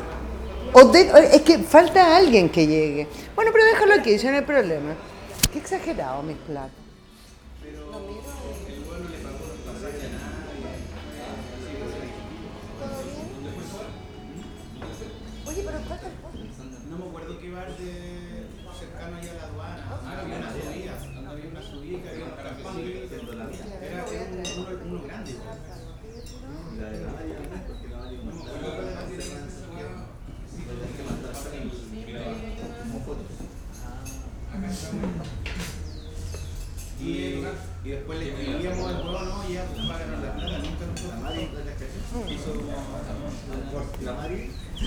es 1.33 1.43
que 1.43 1.59
falta 1.59 2.17
alguien 2.17 2.49
que 2.49 2.65
llegue. 2.65 3.09
Bueno, 3.35 3.51
pero 3.53 3.65
déjalo 3.65 3.95
aquí, 3.95 4.13
ese 4.13 4.31
no 4.31 4.37
hay 4.37 4.45
problema. 4.45 4.95
Qué 5.53 5.59
exagerado 5.59 6.23
mis 6.23 6.37
platos. 6.37 6.82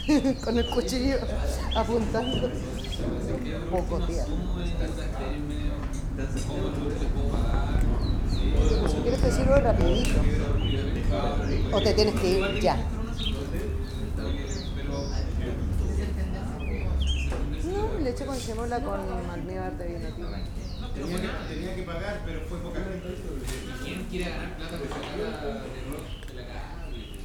con 0.44 0.58
el 0.58 0.66
cuchillo 0.70 1.18
apuntando. 1.76 2.52
Poco 3.72 4.00
tiempo. 4.06 4.32
Si 8.88 8.96
quieres 9.02 9.22
te 9.22 9.32
sirvo 9.32 9.56
rapidito. 9.56 10.22
O 11.72 11.82
te 11.82 11.94
tienes 11.94 12.16
que 12.22 12.40
ir 12.40 12.60
ya. 12.62 12.78
No, 17.66 18.00
leche 18.00 18.26
con 18.26 18.38
semola 18.38 18.80
con 18.80 19.00
almíbar 19.32 19.78
de 19.78 19.88
vino. 19.88 20.00
Tenía 20.94 21.18
que, 21.18 21.54
tenía 21.54 21.76
que 21.76 21.84
pagar, 21.84 22.22
pero 22.26 22.42
fue 22.48 22.60
poca 22.60 22.80
gente. 22.80 23.18
¿Quién 23.84 24.06
quiere 24.06 24.30
ganar 24.30 24.56
plata 24.56 24.78
tenía 24.78 24.88
que 24.88 24.94
pagar 24.94 25.66
rara. 26.46 26.76
Weón, 26.76 27.25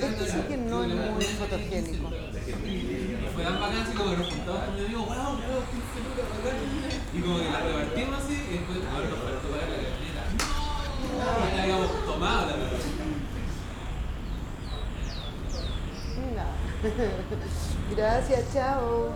Este 0.00 0.24
sí 0.26 0.38
que 0.48 0.56
no 0.56 0.84
es 0.84 1.28
fotogénico. 1.38 2.08
Fue 3.34 3.42
tan 3.44 3.60
bacán 3.60 3.80
así 3.82 3.92
como 3.96 4.10
que 4.10 4.16
nos 4.16 4.28
juntamos 4.28 4.64
con 4.64 4.74
mi 4.74 4.80
amigo, 4.84 5.02
weón, 5.02 5.38
weón, 5.38 5.64
15 5.70 5.98
lucas, 6.04 6.26
bacán. 6.32 6.56
Y 7.14 7.20
como 7.20 7.38
que 7.38 7.44
la 7.44 7.60
repartimos 7.60 8.18
así 8.18 8.34
después, 8.34 8.78
nos 8.78 8.88
faltó 8.92 9.48
pagar 9.50 9.68
la. 9.70 9.76
No, 11.16 11.56
la 11.56 11.62
habíamos. 11.62 11.90
Gracias, 17.96 18.44
chao. 18.52 19.12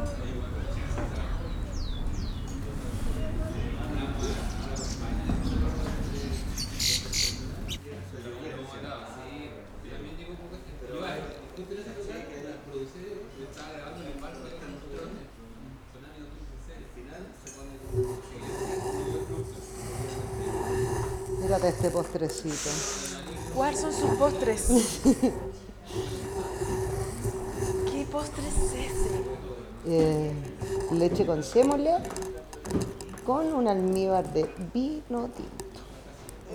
Yo, 10.91 11.07
eh, 11.07 11.23
justo 11.57 11.73
en 11.73 11.81
ese 11.81 11.95
lugar, 12.03 12.19
la 12.43 12.55
producé, 12.67 13.03
yo 13.39 13.45
estaba 13.45 13.69
grabando 13.73 14.01
en 14.03 14.09
el 14.11 14.19
bar, 14.21 14.33
pero 14.35 14.57
eran 14.57 14.75
nosotros, 14.75 15.07
sonaba 15.95 16.13
mi 16.13 16.21
2016, 16.27 16.83
al 16.83 16.91
final 16.99 17.23
se 17.39 17.49
pone 17.55 17.73
como 17.79 18.19
Mírate 21.41 21.69
este 21.69 21.89
postrecito. 22.11 22.71
¿Cuáles 23.55 23.81
son 23.81 23.93
sus 23.93 24.11
postres? 24.11 24.69
¿Qué 27.91 28.07
postre 28.11 28.43
es 28.49 28.55
ese? 28.73 29.11
Eh, 29.87 30.33
leche 30.93 31.25
con 31.25 31.43
sémola 31.43 32.03
con 33.25 33.53
un 33.55 33.67
almíbar 33.69 34.31
de 34.33 34.49
vino 34.75 35.29
tinto, 35.29 35.65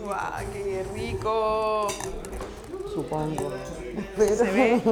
¡Guau, 0.04 0.46
qué 0.54 0.86
rico! 0.94 1.88
supongo. 2.94 3.52
Pero, 4.18 4.36
Se 4.36 4.44
ve. 4.52 4.82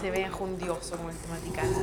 Se 0.00 0.10
ve 0.10 0.22
enjundioso 0.22 0.96
como 0.96 1.10
el 1.10 1.16
tomaticano. 1.16 1.78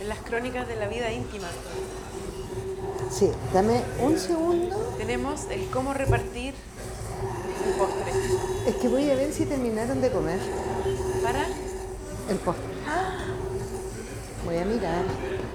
En 0.00 0.08
las 0.08 0.18
crónicas 0.20 0.68
de 0.68 0.76
la 0.76 0.88
vida 0.88 1.10
íntima 1.12 1.48
sí, 3.10 3.30
dame 3.56 3.80
un 4.02 4.18
segundo. 4.18 4.76
tenemos 4.98 5.46
el 5.50 5.64
cómo 5.70 5.94
repartir 5.94 6.52
el 7.64 7.74
postre. 7.78 8.12
Es 8.66 8.74
que 8.74 8.88
voy 8.88 9.10
a 9.10 9.14
ver 9.14 9.32
si 9.32 9.46
terminaron 9.46 10.02
de 10.02 10.10
comer 10.10 10.38
Para 11.22 11.46
el 12.28 12.36
postre. 12.36 12.66
Voy 14.44 14.58
a 14.58 14.64
mirar. 14.66 15.04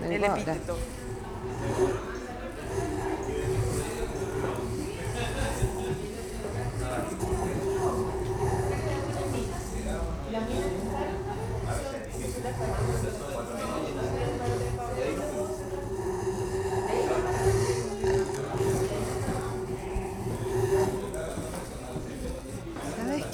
el 0.02 0.10
vengo 0.10 0.26
ahora. 0.26 0.42
epíteto. 0.42 0.78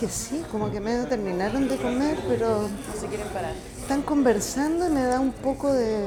Que 0.08 0.14
sí, 0.14 0.44
como 0.52 0.72
que 0.72 0.80
medio 0.80 1.06
terminaron 1.08 1.68
de 1.68 1.76
comer, 1.78 2.18
pero 2.28 2.62
No 2.62 3.00
se 3.02 3.08
quieren 3.08 3.28
parar. 3.28 3.54
están 3.80 4.02
conversando 4.02 4.88
y 4.88 4.90
me 4.90 5.04
da 5.04 5.20
un 5.20 5.32
poco 5.34 5.74
de... 5.74 6.06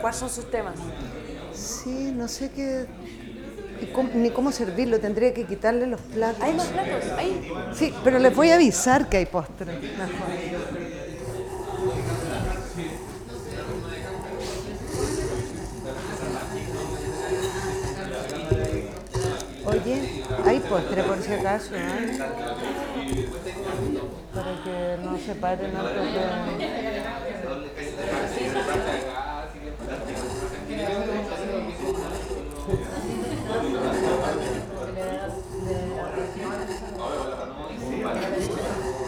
¿Cuáles 0.00 0.18
son 0.18 0.30
sus 0.30 0.50
temas? 0.50 0.74
Sí, 1.52 2.12
no 2.14 2.28
sé 2.28 2.50
qué... 2.50 2.86
ni 4.14 4.30
cómo 4.30 4.52
servirlo, 4.52 4.98
tendría 5.00 5.34
que 5.34 5.44
quitarle 5.44 5.86
los 5.86 6.00
platos. 6.00 6.42
¿Hay 6.42 6.54
más 6.54 6.66
platos? 6.68 7.04
¿Hay? 7.18 7.52
Sí, 7.74 7.92
pero 8.04 8.18
les 8.18 8.34
voy 8.34 8.50
a 8.50 8.54
avisar 8.54 9.08
que 9.08 9.18
hay 9.18 9.26
postre. 9.26 9.66
mejor. 9.72 10.90
Oye, 19.66 20.24
hay 20.46 20.59
postre 20.70 21.02
por 21.02 21.20
si 21.20 21.32
acaso, 21.32 21.74
¿eh? 21.74 22.16
Para 24.32 24.62
que 24.62 24.98
no 25.02 25.18
se 25.18 25.34
paren 25.34 25.76
antes. 25.76 26.14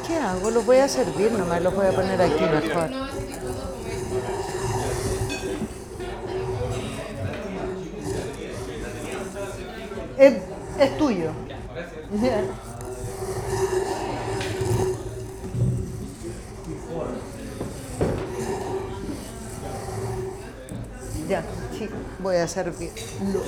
¿Qué 0.04 0.16
hago? 0.16 0.50
Los 0.50 0.66
voy 0.66 0.78
a 0.78 0.88
servir 0.88 1.30
nomás, 1.30 1.62
los 1.62 1.72
voy 1.76 1.86
a 1.86 1.92
poner 1.92 2.20
aquí 2.20 2.42
mejor. 2.42 2.90
Es, 10.18 10.34
es 10.80 10.98
tuyo. 10.98 11.41
Ya. 12.20 12.42
Sí, 21.78 21.88
voy 22.18 22.36
a 22.36 22.46
servirlo. 22.46 23.40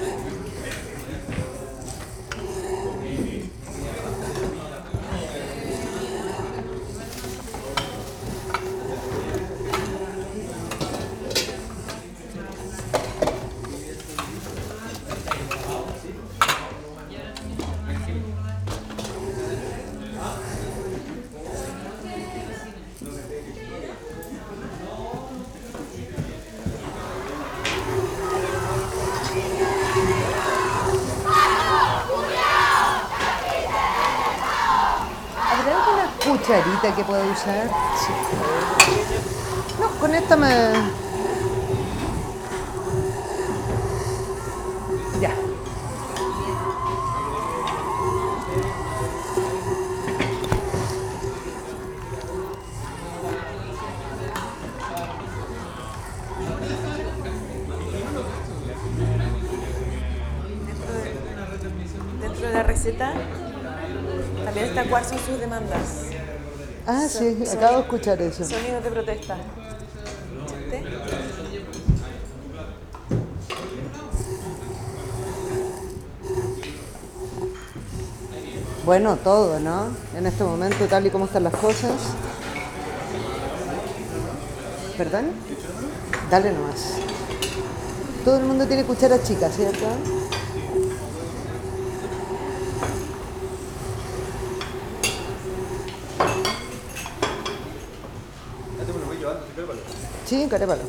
Cucharita 36.44 36.94
que 36.94 37.04
pueda 37.04 37.24
usar? 37.24 37.70
No, 39.80 39.88
con 39.98 40.14
esta 40.14 40.36
me... 40.36 40.48
Ya. 45.20 45.30
Dentro 62.20 62.46
de 62.46 62.52
la 62.52 62.62
receta 62.64 63.14
también 64.44 64.66
está 64.66 64.84
cuáles 64.84 65.08
son 65.08 65.18
sus 65.20 65.40
demandas. 65.40 65.83
Ah, 66.86 67.06
sí, 67.08 67.38
acabo 67.50 67.76
de 67.76 67.82
escuchar 67.82 68.20
eso. 68.20 68.44
Sonidos 68.44 68.84
de 68.84 68.90
protesta. 68.90 69.36
Bueno, 78.84 79.16
todo, 79.16 79.58
¿no? 79.60 79.86
En 80.14 80.26
este 80.26 80.44
momento, 80.44 80.84
tal 80.86 81.06
y 81.06 81.10
como 81.10 81.24
están 81.24 81.44
las 81.44 81.54
cosas. 81.54 81.92
¿Perdón? 84.98 85.32
Dale 86.30 86.52
nomás. 86.52 86.96
Todo 88.26 88.36
el 88.36 88.44
mundo 88.44 88.66
tiene 88.66 88.84
cuchara 88.84 89.22
chica, 89.22 89.48
¿cierto? 89.48 89.86
Sí, 100.34 100.48
carépalo. 100.50 100.82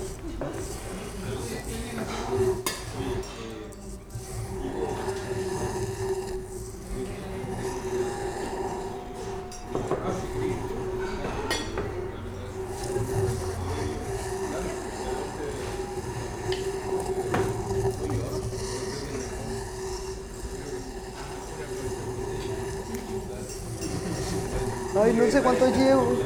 Ay, 25.00 25.14
no 25.14 25.32
sé 25.32 25.44
cuánto 25.44 25.68
llevo. 25.68 26.18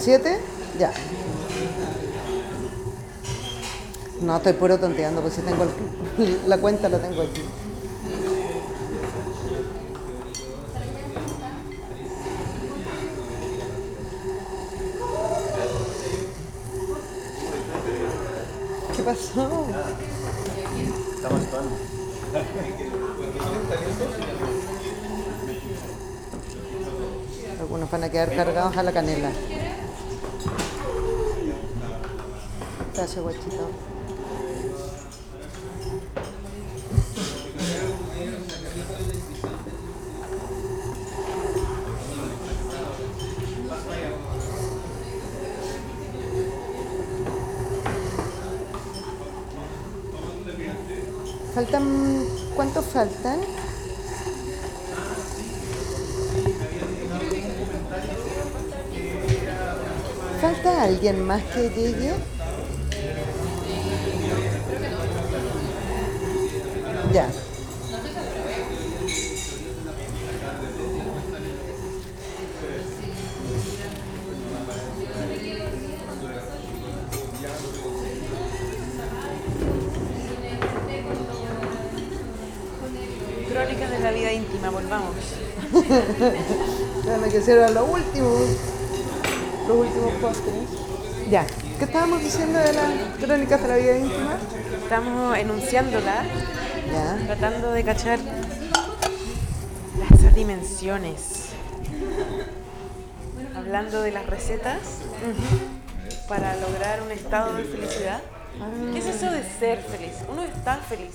¿Siete? 0.00 0.40
Ya. 0.78 0.92
No, 4.20 4.27
estoy 4.38 4.52
puro 4.54 4.78
tonteando, 4.78 5.20
pues 5.20 5.34
si 5.34 5.42
tengo 5.42 5.64
el- 5.64 6.40
la 6.48 6.58
cuenta 6.58 6.88
la 6.88 6.98
tengo 6.98 7.22
aquí. 7.22 7.42
¿Qué 18.96 19.02
pasó? 19.02 19.66
Algunos 27.60 27.90
van 27.90 28.04
a 28.04 28.08
quedar 28.10 28.34
cargados 28.34 28.76
a 28.76 28.82
la 28.82 28.92
canela. 28.92 29.30
Gracias, 32.94 33.22
guachito. 33.22 33.68
Faltan. 51.70 52.24
¿Cuántos 52.56 52.86
faltan? 52.86 53.40
¿Falta 60.40 60.82
alguien 60.82 61.26
más 61.26 61.42
que 61.42 61.68
llegue? 61.68 62.12
Ya. 67.12 67.28
Crónicas 83.48 83.90
de 83.90 83.98
la 83.98 84.10
vida 84.12 84.32
íntima, 84.32 84.70
volvamos. 84.70 85.14
Que 87.48 87.54
sea 87.54 87.70
lo 87.70 87.86
último. 87.86 88.28
Los 89.66 89.76
últimos 89.78 90.12
postres. 90.20 90.54
Ya. 91.30 91.46
¿Qué 91.78 91.84
estábamos 91.86 92.22
diciendo 92.22 92.58
de 92.58 92.74
las 92.74 92.92
crónicas 93.18 93.62
de 93.62 93.68
la 93.68 93.76
vida 93.76 93.96
íntima? 93.96 94.36
Estamos 94.82 95.38
enunciándola, 95.38 96.24
Ya. 96.92 97.16
tratando 97.24 97.72
de 97.72 97.84
cachar 97.84 98.18
dimensiones. 100.34 101.46
Hablando 103.56 104.02
de 104.02 104.12
las 104.12 104.26
recetas 104.26 104.80
para 106.28 106.54
lograr 106.56 107.00
un 107.00 107.12
estado 107.12 107.54
de 107.54 107.64
felicidad. 107.64 108.20
¿Qué 108.92 108.98
es 108.98 109.06
eso 109.06 109.30
de 109.30 109.42
ser 109.58 109.80
feliz? 109.84 110.12
Uno 110.30 110.42
está 110.42 110.76
feliz, 110.76 111.14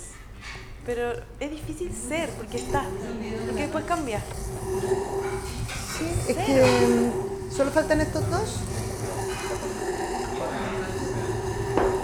pero 0.84 1.14
es 1.40 1.52
difícil 1.52 1.94
ser 1.94 2.28
porque 2.32 2.58
está, 2.58 2.86
porque 3.46 3.62
después 3.62 3.86
cambia. 3.86 4.20
Es 6.28 6.36
que 6.38 6.62
mm, 6.88 7.56
solo 7.56 7.72
faltan 7.72 8.02
estos 8.02 8.30
dos. 8.30 8.56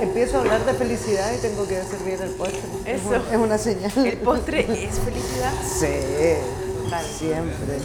Empiezo 0.01 0.37
a 0.37 0.39
hablar 0.41 0.65
de 0.65 0.73
felicidad 0.73 1.33
y 1.33 1.41
tengo 1.41 1.67
que 1.67 1.81
servir 1.83 2.21
el 2.21 2.29
postre. 2.31 2.59
Es 2.85 3.01
Eso. 3.01 3.15
Es 3.15 3.37
una 3.37 3.57
señal. 3.57 3.91
¿El 3.97 4.17
postre 4.17 4.59
es 4.61 4.95
felicidad? 4.99 5.53
Sí, 5.63 6.83
Total. 6.85 7.05
siempre. 7.05 7.79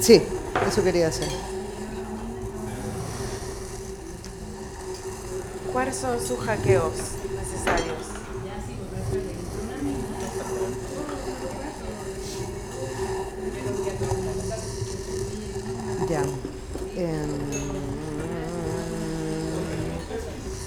Sí, 0.00 0.22
eso 0.68 0.82
quería 0.82 1.08
hacer. 1.08 1.28
¿Cuáles 5.72 5.96
son 5.96 6.20
sus 6.20 6.38
hackeos 6.40 6.92
necesarios? 7.38 7.98
Ya. 16.08 16.22
Em, 16.96 17.30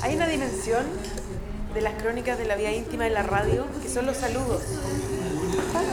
Hay 0.02 0.16
una 0.16 0.28
dimensión 0.28 0.86
de 1.74 1.75
las 1.86 2.02
crónicas 2.02 2.38
de 2.40 2.46
la 2.46 2.56
vida 2.56 2.72
íntima 2.72 3.06
en 3.08 3.14
la 3.14 3.22
radio 3.24 3.66
que 3.82 3.88
son 3.88 4.06
los 4.08 4.18
saludos. 4.18 4.62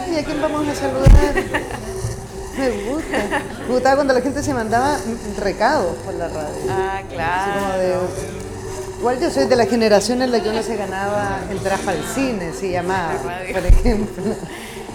Ay, 0.07 0.16
¿a 0.18 0.24
quién 0.24 0.40
vamos 0.40 0.66
a 0.66 0.74
saludar? 0.74 1.34
Me 2.59 2.70
gusta. 2.90 3.43
Me 3.66 3.74
gustaba 3.74 3.95
cuando 3.97 4.14
la 4.14 4.20
gente 4.22 4.43
se 4.43 4.53
mandaba 4.55 4.99
recados 5.38 5.95
por 6.05 6.14
la 6.14 6.28
radio. 6.28 6.55
Ah, 6.70 6.99
Así 6.99 7.05
como 7.05 7.14
claro. 7.14 7.78
de- 7.78 8.43
Igual 9.01 9.20
yo 9.20 9.30
soy 9.30 9.47
de 9.47 9.57
la 9.57 9.66
generación 9.66 10.22
en 10.22 10.30
la 10.32 10.40
que 10.43 10.49
uno 10.49 10.62
se 10.62 10.76
ganaba 10.76 11.40
el 11.51 11.59
traje 11.61 11.90
al 11.90 12.05
cine, 12.14 12.53
se 12.59 12.70
llamaba, 12.70 13.14
por 13.53 13.66
ejemplo. 13.66 14.22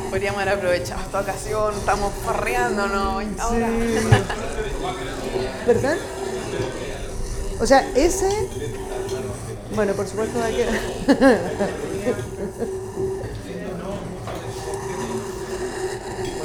Podríamos 0.09 0.41
haber 0.41 0.53
aprovechado 0.55 1.01
esta 1.01 1.19
ocasión, 1.19 1.73
estamos 1.77 2.11
farreándonos. 2.25 3.23
Ahora. 3.39 3.67
¿Verdad? 5.67 5.97
O 7.59 7.65
sea, 7.67 7.85
ese... 7.95 8.29
Bueno, 9.77 9.93
por 9.93 10.07
supuesto 10.07 10.39
va 10.39 10.47
a 10.47 10.49
quedar... 10.49 10.73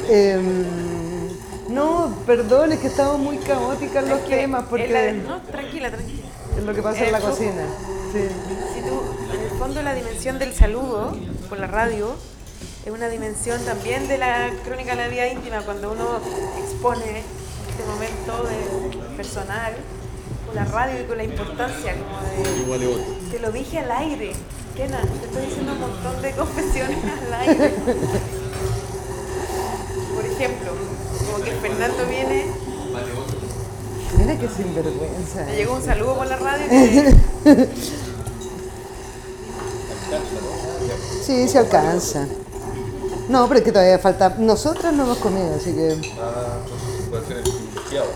Em, 0.07 0.65
no, 1.69 2.13
perdón, 2.27 2.73
es 2.73 2.79
que 2.79 2.87
estamos 2.87 3.17
muy 3.17 3.37
caóticas 3.37 4.07
los 4.07 4.19
Es 4.19 4.25
que 4.25 4.35
temas 4.35 4.65
porque 4.69 4.87
la 4.87 5.13
no, 5.13 5.41
tranquila, 5.41 5.89
tranquila. 5.89 6.27
es 6.55 6.63
lo 6.63 6.75
que 6.75 6.83
pasa 6.83 7.05
en 7.05 7.11
la 7.11 7.21
cocina. 7.21 7.65
Sí. 8.11 8.19
Si 8.75 8.81
tú, 8.81 9.01
en 9.33 9.41
el 9.41 9.57
fondo, 9.57 9.81
la 9.81 9.95
dimensión 9.95 10.37
del 10.37 10.53
saludo 10.53 11.17
por 11.49 11.59
la 11.59 11.65
radio 11.65 12.13
es 12.85 12.91
una 12.91 13.09
dimensión 13.09 13.59
también 13.65 14.07
de 14.07 14.19
la 14.19 14.51
crónica 14.63 14.91
de 14.91 15.01
la 15.01 15.07
vida 15.07 15.27
íntima, 15.27 15.61
cuando 15.61 15.91
uno 15.93 16.19
expone 16.59 17.23
este 17.67 17.83
momento 17.87 18.47
de 18.47 19.17
personal 19.17 19.73
con 20.45 20.55
la 20.55 20.65
radio 20.65 21.01
y 21.01 21.05
con 21.05 21.17
la 21.17 21.23
importancia 21.23 21.95
como 21.95 22.77
de... 22.77 23.22
Te 23.33 23.39
lo 23.39 23.51
dije 23.51 23.79
al 23.79 23.91
aire, 23.91 24.33
Kena, 24.75 25.01
te 25.01 25.25
estoy 25.25 25.45
diciendo 25.47 25.71
un 25.73 25.79
montón 25.79 26.21
de 26.21 26.31
confesiones 26.37 26.97
al 27.25 27.33
aire. 27.33 27.73
Por 30.15 30.23
ejemplo, 30.23 30.71
como 31.31 31.43
que 31.43 31.51
Fernando 31.53 32.05
viene, 32.07 32.45
Mira 34.19 34.37
qué 34.37 34.47
sinvergüenza. 34.47 35.45
me 35.47 35.55
llegó 35.55 35.73
un 35.73 35.83
saludo 35.83 36.15
por 36.15 36.27
la 36.27 36.35
radio 36.37 36.65
y 36.67 36.69
que 36.69 37.15
Sí, 41.25 41.47
se 41.47 41.57
alcanza. 41.57 42.27
No, 43.29 43.47
pero 43.47 43.57
es 43.61 43.65
que 43.65 43.71
todavía 43.71 43.97
falta. 43.97 44.35
Nosotras 44.37 44.93
no 44.93 45.05
hemos 45.05 45.17
comido, 45.17 45.55
así 45.55 45.73
que 45.73 45.97
Puede 47.09 47.25
ser 47.25 47.41
privilegiado. 47.41 48.09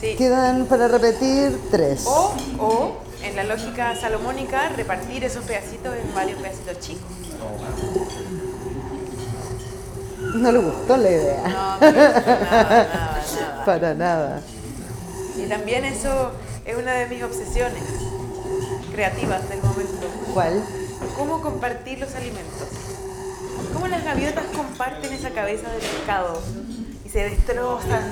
sí. 0.00 0.14
quedan 0.16 0.66
para 0.66 0.86
repetir 0.86 1.58
tres. 1.72 2.04
O, 2.06 2.32
o, 2.60 3.04
en 3.24 3.36
la 3.36 3.44
lógica 3.44 3.96
salomónica, 3.96 4.68
repartir 4.70 5.24
esos 5.24 5.44
pedacitos 5.44 5.94
en 5.96 6.14
varios 6.14 6.38
pedacitos 6.40 6.78
chicos. 6.80 7.10
No 10.34 10.52
le 10.52 10.58
gustó 10.58 10.96
la 10.96 11.10
idea. 11.10 11.42
No, 11.42 11.80
nada, 11.80 12.20
nada. 12.20 13.64
Para 13.66 13.94
nada. 13.94 14.40
Y 15.36 15.48
también 15.48 15.84
eso 15.84 16.32
es 16.64 16.76
una 16.76 16.92
de 16.92 17.06
mis 17.06 17.22
obsesiones 17.22 17.82
creativas 18.92 19.48
del 19.48 19.62
momento. 19.62 20.06
¿Cuál? 20.32 20.62
¿Cómo 21.16 21.40
compartir 21.40 21.98
los 21.98 22.14
alimentos? 22.14 22.68
¿Cómo 23.72 23.88
las 23.88 24.04
gaviotas 24.04 24.44
comparten 24.54 25.12
esa 25.12 25.30
cabeza 25.30 25.70
de 25.70 25.78
pescado? 25.78 26.42
Y 27.04 27.08
se 27.08 27.30
destrozan. 27.30 28.02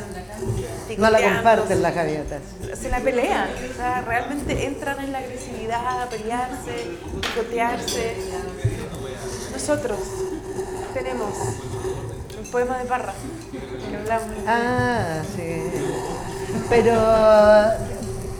No 0.99 1.11
la 1.11 1.21
comparten 1.23 1.83
las 1.83 1.95
gaviotas. 1.95 2.41
se 2.81 2.89
la 2.91 3.01
pelean, 3.01 3.49
o 3.71 3.77
sea, 3.77 4.03
realmente 4.03 4.67
entran 4.67 4.99
en 5.01 5.13
la 5.13 5.19
agresividad, 5.19 6.03
a 6.03 6.07
pelearse, 6.09 6.99
picotearse. 7.21 8.15
Nosotros 9.53 9.99
tenemos 10.95 11.31
un 12.43 12.51
poema 12.51 12.79
de 12.79 12.85
Parra 12.85 13.15
que 13.91 13.97
hablamos. 13.97 14.37
Ah, 14.47 15.23
sí. 15.37 15.63
Pero, 16.69 16.95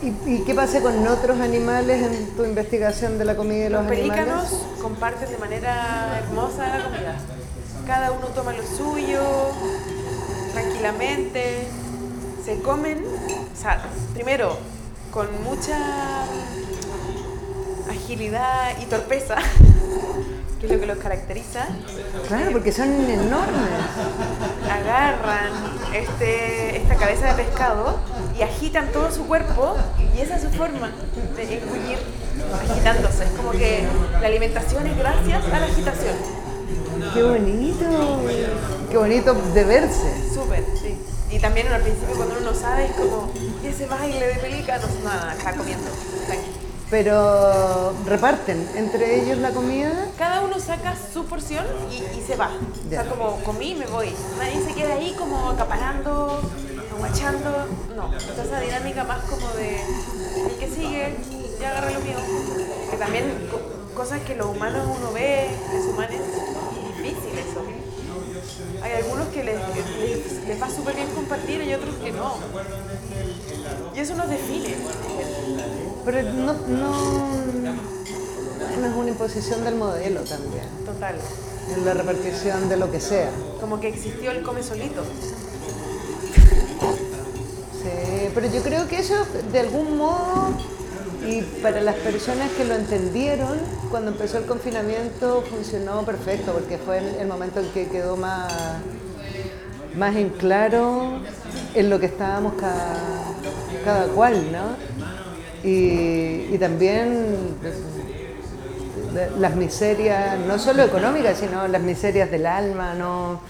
¿y, 0.03 0.31
y 0.35 0.45
qué 0.45 0.55
pasa 0.55 0.81
con 0.81 1.07
otros 1.07 1.41
animales 1.41 2.03
en 2.03 2.37
tu 2.37 2.45
investigación 2.45 3.19
de 3.19 3.25
la 3.25 3.37
comida 3.37 3.65
de 3.65 3.71
los, 3.71 3.83
Los 3.85 3.93
animales? 3.93 4.17
pelícanos 4.27 4.67
comparten 4.83 5.31
de 5.31 5.39
manera 5.39 6.19
hermosa 6.19 6.79
la 6.79 6.85
comida. 6.85 7.17
Cada 7.87 8.13
uno 8.13 8.27
toma 8.29 8.53
lo 8.53 8.63
suyo, 8.65 9.21
tranquilamente, 10.53 11.67
se 12.45 12.61
comen, 12.61 13.05
o 13.05 13.61
sea, 13.61 13.85
primero, 14.15 14.57
con 15.13 15.29
mucha 15.45 16.25
agilidad 17.91 18.73
y 18.81 18.87
torpeza, 18.87 19.37
que 20.61 20.67
es 20.67 20.73
lo 20.73 20.81
que 20.81 20.87
los 20.87 20.99
caracteriza, 20.99 21.67
Claro, 22.29 22.53
porque 22.53 22.73
son 22.73 22.89
enormes. 22.93 23.71
agarran 24.71 25.53
este, 25.95 26.77
esta 26.79 26.97
cabeza 26.97 27.35
de 27.35 27.45
pescado 27.45 27.99
y 28.39 28.43
agitan 28.43 28.89
todo 28.93 29.11
su 29.11 29.27
cuerpo 29.27 29.77
y 30.15 30.21
esa 30.21 30.37
es 30.37 30.43
su 30.43 30.51
forma 30.51 30.91
de 31.37 31.59
engullir 31.59 31.99
agitándose. 32.71 33.25
Es 33.25 33.31
como 33.33 33.51
que 33.53 33.85
la 34.21 34.27
alimentación 34.27 34.87
es 34.87 34.97
gracias 34.97 35.45
a 35.45 35.59
la 35.61 35.67
agitación. 35.67 36.15
Qué 37.15 37.23
bonito. 37.23 37.85
Qué 38.91 38.97
bonito 38.97 39.35
de 39.35 39.65
verse. 39.65 40.31
Súper, 40.35 40.65
sí. 40.81 40.97
Y 41.33 41.39
también 41.39 41.67
al 41.69 41.81
principio 41.83 42.15
cuando 42.15 42.37
uno 42.39 42.51
no 42.53 42.55
sabe 42.55 42.85
es 42.87 42.93
como, 42.93 43.33
¿y 43.63 43.67
ese 43.67 43.87
baile 43.87 44.27
de 44.29 44.35
pelícanos? 44.35 44.89
Nada, 45.03 45.35
está 45.37 45.53
comiendo. 45.57 45.89
tranqui. 46.27 46.51
Pero 46.91 47.95
reparten 48.05 48.69
entre 48.77 49.23
ellos 49.23 49.39
la 49.39 49.51
comida. 49.51 50.09
Cada 50.19 50.43
uno 50.43 50.59
saca 50.61 50.95
su 50.95 51.25
porción 51.25 51.65
y, 51.91 51.97
y 52.19 52.23
se 52.27 52.37
va. 52.37 52.51
O 52.87 52.91
sea, 52.91 53.05
como 53.09 53.37
comí 53.45 53.71
y 53.71 53.75
me 53.77 53.87
voy. 53.87 54.13
Nadie 54.39 54.63
se 54.63 54.75
queda 54.75 54.95
ahí 54.95 55.15
como 55.19 55.49
acaparando, 55.51 56.43
aguachando. 56.95 57.67
No, 57.97 58.15
está 58.15 58.43
esa 58.45 58.61
dinámica 58.61 59.05
más 59.05 59.25
como 59.25 59.49
de 59.55 59.81
el 59.81 60.57
que 60.61 60.69
sigue, 60.69 61.17
ya 61.59 61.71
agarra 61.71 61.93
lo 61.93 62.01
mío. 62.01 62.17
Que 62.91 62.97
también 62.99 63.49
co- 63.51 63.95
cosas 63.97 64.21
que 64.21 64.35
los 64.37 64.49
humanos 64.55 64.87
uno 64.99 65.13
ve, 65.13 65.49
los 65.75 65.87
humanos, 65.87 66.13
es 66.15 67.03
difícil 67.05 67.39
eso. 67.39 67.63
Hay 68.83 68.93
algunos 68.93 69.29
que 69.29 69.45
les, 69.45 69.57
les, 69.57 70.49
les 70.49 70.63
va 70.63 70.69
súper 70.69 70.97
bien 70.97 71.09
compartir 71.15 71.63
y 71.63 71.75
otros 71.75 71.95
que 71.97 72.13
no. 72.13 72.37
Y 73.95 74.01
eso 74.01 74.15
nos 74.15 74.29
define. 74.29 74.75
Pero 76.05 76.23
no, 76.33 76.53
no, 76.53 77.33
no 78.81 78.87
es 78.87 78.95
una 78.97 79.09
imposición 79.09 79.65
del 79.65 79.77
modelo 79.77 80.21
también. 80.23 80.65
Total. 80.85 81.17
En 81.75 81.85
la 81.85 81.95
repartición 81.95 82.69
de 82.69 82.77
lo 82.77 82.91
que 82.91 83.01
sea. 83.01 83.31
Como 83.61 83.81
que 83.81 83.89
existió 83.89 84.31
el 84.33 84.43
come 84.43 84.63
solito. 84.63 85.03
Sí, 87.83 88.29
pero 88.35 88.47
yo 88.49 88.63
creo 88.63 88.89
que 88.89 88.99
eso 88.99 89.15
de 89.53 89.61
algún 89.61 89.97
modo 89.97 90.55
y 91.27 91.43
para 91.63 91.81
las 91.81 91.95
personas 91.97 92.51
que 92.53 92.65
lo 92.65 92.75
entendieron 92.75 93.59
cuando 93.91 94.11
empezó 94.11 94.39
el 94.39 94.45
confinamiento 94.45 95.43
funcionó 95.43 96.03
perfecto 96.03 96.53
porque 96.53 96.79
fue 96.79 96.99
el, 97.21 97.27
momento 97.27 97.61
en 97.61 97.67
que 97.71 97.87
quedó 97.87 98.17
más, 98.17 98.53
más 99.97 100.17
en 100.17 100.31
claro 100.31 101.21
en 101.75 101.91
lo 101.91 102.01
que 102.01 102.07
estábamos 102.07 102.55
cada, 102.55 102.97
cada 103.85 104.07
cual, 104.09 104.35
¿no? 104.51 104.77
Y, 105.69 106.49
y 106.53 106.57
también 106.59 107.57
las 109.39 109.55
miserias, 109.55 110.39
no 110.41 110.59
solo 110.59 110.83
económicas, 110.83 111.39
sino 111.39 111.69
las 111.69 111.83
miserias 111.83 112.31
del 112.31 112.47
alma, 112.47 112.95
no 112.95 113.41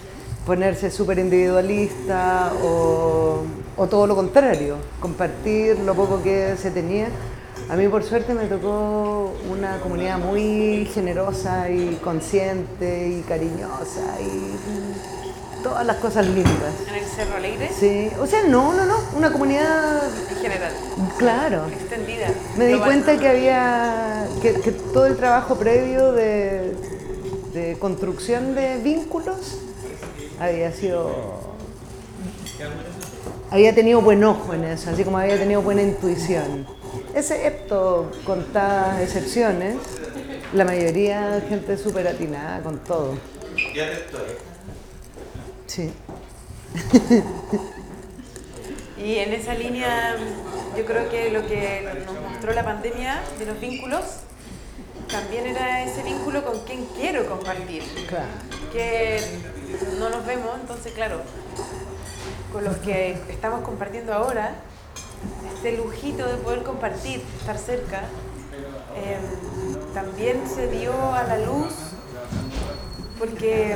ponerse 0.45 0.91
súper 0.91 1.19
individualista 1.19 2.51
o, 2.63 3.43
o 3.77 3.87
todo 3.87 4.07
lo 4.07 4.15
contrario, 4.15 4.75
compartir 4.99 5.79
lo 5.79 5.95
poco 5.95 6.21
que 6.21 6.55
se 6.57 6.69
tenía. 6.69 7.07
A 7.69 7.75
mí 7.75 7.87
por 7.87 8.03
suerte 8.03 8.33
me 8.33 8.45
tocó 8.45 9.33
una 9.49 9.79
comunidad 9.79 10.19
muy 10.19 10.89
generosa 10.93 11.69
y 11.69 11.99
consciente 12.03 13.09
y 13.09 13.21
cariñosa 13.21 14.19
y 14.21 15.63
todas 15.63 15.85
las 15.85 15.97
cosas 15.97 16.27
lindas. 16.27 16.73
En 16.87 16.95
el 16.95 17.05
Cerro 17.05 17.37
Alegre, 17.37 17.69
Sí, 17.79 18.09
o 18.19 18.27
sea, 18.27 18.43
no, 18.43 18.73
no, 18.73 18.85
no, 18.85 18.95
una 19.15 19.31
comunidad, 19.31 20.03
en 20.29 20.35
general, 20.37 20.73
claro. 21.17 21.65
extendida. 21.67 22.27
Me 22.57 22.67
di 22.67 22.77
cuenta 22.79 23.17
que 23.17 23.27
había, 23.29 24.27
que, 24.41 24.53
que 24.55 24.71
todo 24.71 25.05
el 25.05 25.15
trabajo 25.15 25.55
previo 25.55 26.11
de, 26.11 26.75
de 27.53 27.77
construcción 27.79 28.55
de 28.55 28.77
vínculos 28.79 29.59
había 30.39 30.71
sido, 30.73 31.11
había 33.49 33.73
tenido 33.73 34.01
buen 34.01 34.23
ojo 34.23 34.53
en 34.53 34.65
eso, 34.65 34.89
así 34.89 35.03
como 35.03 35.17
había 35.17 35.37
tenido 35.39 35.61
buena 35.61 35.81
intuición. 35.81 36.67
Excepto 37.15 38.11
contadas 38.25 39.01
excepciones, 39.01 39.75
la 40.53 40.65
mayoría 40.65 41.41
gente 41.47 41.77
súper 41.77 42.07
atinada 42.07 42.61
con 42.61 42.79
todo. 42.79 43.17
Sí. 45.67 45.93
Y 48.97 49.17
en 49.17 49.33
esa 49.33 49.53
línea, 49.53 50.15
yo 50.77 50.85
creo 50.85 51.09
que 51.09 51.29
lo 51.29 51.45
que 51.47 51.87
nos 52.05 52.31
mostró 52.31 52.53
la 52.53 52.63
pandemia 52.63 53.21
de 53.37 53.45
los 53.45 53.59
vínculos, 53.59 54.01
también 55.11 55.45
era 55.45 55.83
ese 55.83 56.01
vínculo 56.03 56.43
con 56.43 56.59
quien 56.61 56.85
quiero 56.97 57.27
compartir. 57.27 57.83
Claro. 58.07 58.25
Que 58.71 59.19
no 59.99 60.09
nos 60.09 60.25
vemos, 60.25 60.49
entonces, 60.59 60.93
claro, 60.93 61.21
con 62.51 62.63
los 62.63 62.77
que 62.77 63.17
estamos 63.29 63.61
compartiendo 63.61 64.13
ahora, 64.13 64.55
este 65.55 65.77
lujito 65.77 66.27
de 66.27 66.35
poder 66.35 66.63
compartir, 66.63 67.23
estar 67.39 67.57
cerca, 67.57 68.01
eh, 68.95 69.17
también 69.93 70.41
se 70.47 70.67
dio 70.67 70.93
a 71.13 71.23
la 71.23 71.37
luz 71.37 71.73
porque 73.17 73.75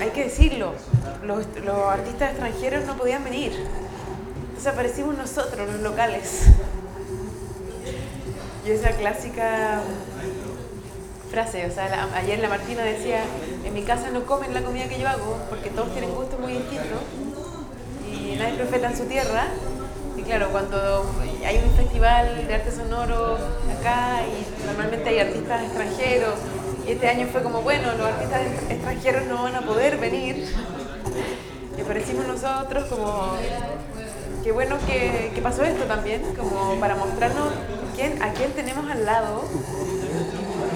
hay 0.00 0.10
que 0.10 0.24
decirlo, 0.24 0.72
los, 1.22 1.46
los 1.64 1.78
artistas 1.88 2.30
extranjeros 2.30 2.84
no 2.84 2.96
podían 2.96 3.22
venir. 3.22 3.52
Entonces 4.48 4.66
aparecimos 4.66 5.16
nosotros, 5.16 5.68
los 5.68 5.80
locales. 5.82 6.46
Y 8.66 8.70
esa 8.70 8.90
clásica 8.90 9.82
frase, 11.30 11.66
o 11.66 11.70
sea, 11.70 12.08
ayer 12.16 12.38
la 12.40 12.48
Martina 12.48 12.82
decía, 12.82 13.22
en 13.64 13.72
mi 13.72 13.82
casa 13.82 14.10
no 14.10 14.26
comen 14.26 14.52
la 14.52 14.62
comida 14.62 14.88
que 14.88 14.98
yo 14.98 15.08
hago 15.08 15.38
porque 15.48 15.70
todos 15.70 15.92
tienen 15.92 16.12
gustos 16.14 16.40
muy 16.40 16.54
distintos 16.54 16.98
y 18.10 18.36
nadie 18.36 18.54
profeta 18.54 18.90
en 18.90 18.96
su 18.96 19.04
tierra. 19.04 19.46
Claro, 20.28 20.50
cuando 20.50 21.10
hay 21.42 21.56
un 21.64 21.70
festival 21.74 22.46
de 22.46 22.54
arte 22.54 22.70
sonoro 22.70 23.38
acá 23.80 24.20
y 24.26 24.66
normalmente 24.66 25.08
hay 25.08 25.20
artistas 25.20 25.62
extranjeros 25.62 26.34
y 26.86 26.92
este 26.92 27.08
año 27.08 27.26
fue 27.32 27.42
como, 27.42 27.62
bueno, 27.62 27.92
los 27.96 28.06
artistas 28.06 28.42
extranjeros 28.68 29.24
no 29.26 29.42
van 29.44 29.54
a 29.56 29.62
poder 29.62 29.96
venir. 29.96 30.54
Y 31.76 31.80
aparecimos 31.80 32.26
nosotros 32.26 32.84
como, 32.90 33.32
qué 34.44 34.52
bueno 34.52 34.76
que, 34.86 35.32
pasó 35.42 35.64
esto 35.64 35.84
también, 35.84 36.20
como 36.36 36.78
para 36.78 36.94
mostrarnos 36.94 37.48
a 38.20 38.32
quién 38.32 38.52
tenemos 38.52 38.88
al 38.90 39.06
lado 39.06 39.42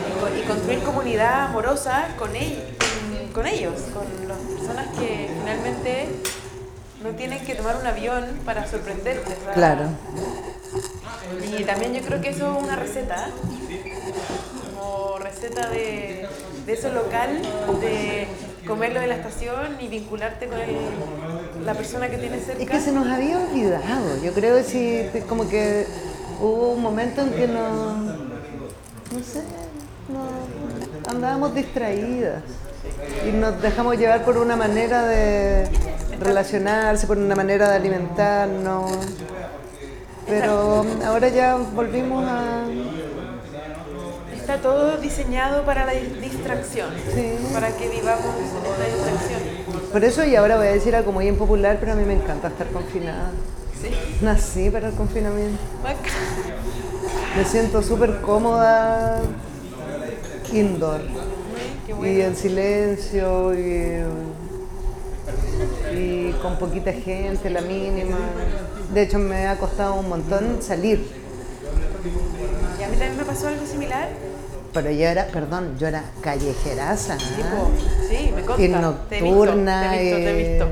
y 0.09 0.20
co- 0.20 0.38
y 0.38 0.42
construir 0.46 0.82
comunidad 0.82 1.42
amorosa 1.46 2.09
con 2.18 2.34
ellos, 2.34 3.74
con 3.92 4.07
las 4.28 4.38
personas 4.38 4.86
que 4.98 5.28
finalmente 5.38 6.09
no 7.03 7.11
tienen 7.11 7.44
que 7.44 7.55
tomar 7.55 7.76
un 7.76 7.86
avión 7.86 8.24
para 8.44 8.66
sorprenderte. 8.66 9.34
sea, 9.44 9.55
Claro. 9.55 9.84
Y 11.59 11.64
también 11.64 11.94
yo 11.94 12.03
creo 12.03 12.20
que 12.20 12.30
eso 12.30 12.57
es 12.57 12.62
una 12.62 12.76
receta, 12.76 13.28
como 14.74 15.18
receta 15.18 15.68
de, 15.70 16.26
de 16.66 16.72
eso 16.72 16.90
local, 16.92 17.40
de 17.80 18.26
comerlo 18.66 19.00
de 19.00 19.07
la 19.09 19.16
estación 19.16 19.76
y 19.80 19.88
vincularte 19.88 20.46
con 20.46 20.59
el- 20.61 21.64
la 21.66 21.74
persona 21.74 22.09
que 22.09 22.18
tienes 22.18 22.44
cerca. 22.46 22.62
Es 22.62 22.70
que 22.70 22.80
se 22.80 22.92
nos 22.92 23.07
había 23.09 23.38
olvidado. 23.38 24.22
Yo 24.22 24.32
creo 24.32 24.57
que 24.57 24.64
sí, 24.64 25.07
como 25.28 25.48
que 25.48 25.86
hubo 26.40 26.72
un 26.72 26.82
momento 26.82 27.22
en 27.22 27.30
que 27.32 27.48
no, 27.48 27.92
no 27.94 28.12
sé, 29.24 29.42
no, 30.09 31.11
andábamos 31.11 31.55
distraídas 31.55 32.42
y 33.26 33.32
nos 33.32 33.61
dejamos 33.62 33.96
llevar 33.96 34.24
por 34.24 34.36
una 34.38 34.57
manera 34.57 35.05
de 35.05 35.68
relacionarse, 36.21 37.07
por 37.07 37.19
una 37.19 37.35
manera 37.37 37.69
de 37.71 37.77
alimentarnos. 37.77 38.93
Pero 40.27 40.85
ahora 41.05 41.29
ya 41.29 41.57
volvimos 41.57 42.25
a... 42.29 42.63
Está 44.35 44.59
todo 44.59 44.97
diseñado 44.97 45.65
para 45.65 45.85
la 45.87 45.93
dis- 45.95 46.19
distracción, 46.21 46.89
Sí. 47.15 47.37
para 47.53 47.69
que 47.77 47.89
vivamos 47.89 48.25
en 48.39 48.45
esta 48.45 48.85
distracción. 48.97 49.41
Por 49.93 50.05
eso, 50.05 50.25
y 50.25 50.35
ahora 50.37 50.57
voy 50.57 50.67
a 50.67 50.73
decir 50.73 50.97
algo 50.97 51.13
muy 51.13 51.29
impopular, 51.29 51.77
pero 51.79 51.93
a 51.93 51.95
mí 51.95 52.05
me 52.05 52.15
encanta 52.15 52.49
estar 52.49 52.67
confinada. 52.69 53.31
¿sí? 53.81 53.91
Nací 54.25 54.71
para 54.71 54.89
el 54.89 54.95
confinamiento. 54.95 55.59
Me 57.37 57.45
siento 57.45 57.83
súper 57.83 58.21
cómoda 58.21 59.21
indoor. 60.53 61.01
Qué 61.87 62.09
Y 62.11 62.21
en 62.21 62.37
silencio 62.37 63.55
y, 63.55 64.03
y 65.95 66.33
con 66.43 66.59
poquita 66.59 66.93
gente, 66.93 67.51
la 67.51 67.61
mínima. 67.61 68.17
De 68.93 69.03
hecho, 69.03 69.19
me 69.19 69.47
ha 69.47 69.57
costado 69.59 69.95
un 69.95 70.09
montón 70.09 70.63
salir. 70.63 71.07
Y 72.79 72.83
a 72.83 72.89
mí 72.89 72.97
también 72.97 73.17
me 73.17 73.25
pasó 73.25 73.49
algo 73.49 73.65
similar. 73.67 74.09
Pero 74.73 74.91
yo 74.91 75.07
era, 75.07 75.27
perdón, 75.27 75.77
yo 75.79 75.87
era 75.87 76.03
callejeraza. 76.23 77.15
¿ah? 77.15 77.19
Tipo, 77.19 77.71
sí, 78.09 78.33
me 78.35 78.43
consta. 78.43 78.63
Y 78.63 78.69
Te 78.69 79.19
he 79.19 79.23
nocturna. 79.23 79.93
visto, 79.93 79.93
te 79.93 80.01
he 80.01 80.03
visto, 80.03 80.17
te 80.17 80.23
he 80.23 80.31
eh, 80.31 80.51
visto. 80.51 80.67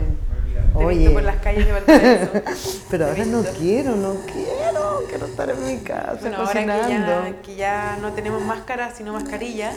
Te 0.73 0.83
he 0.83 0.87
Oye, 0.87 0.99
visto 0.99 1.13
por 1.15 1.23
las 1.23 1.37
calles 1.37 1.67
de 1.67 1.73
Valparaíso. 1.73 2.31
pero 2.91 3.07
ahora 3.07 3.25
no 3.27 3.43
quiero, 3.59 3.97
no 3.97 4.15
quiero. 4.33 5.05
Quiero 5.09 5.27
estar 5.27 5.51
en 5.51 5.67
mi 5.67 5.79
casa 5.79 6.19
Bueno, 6.21 6.37
ahora 6.39 6.61
que 6.61 6.67
ya, 6.67 7.35
que 7.43 7.57
ya 7.57 7.99
no 8.01 8.13
tenemos 8.13 8.43
máscara, 8.43 8.95
sino 8.95 9.13
mascarilla, 9.13 9.73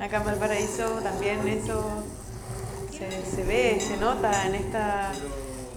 acá 0.00 0.16
en 0.18 0.24
Valparaíso 0.24 0.84
también 1.02 1.46
eso 1.46 2.02
se, 2.98 3.36
se 3.36 3.42
ve, 3.44 3.78
se 3.80 3.96
nota 3.96 4.46
en 4.46 4.54
esta, 4.54 5.12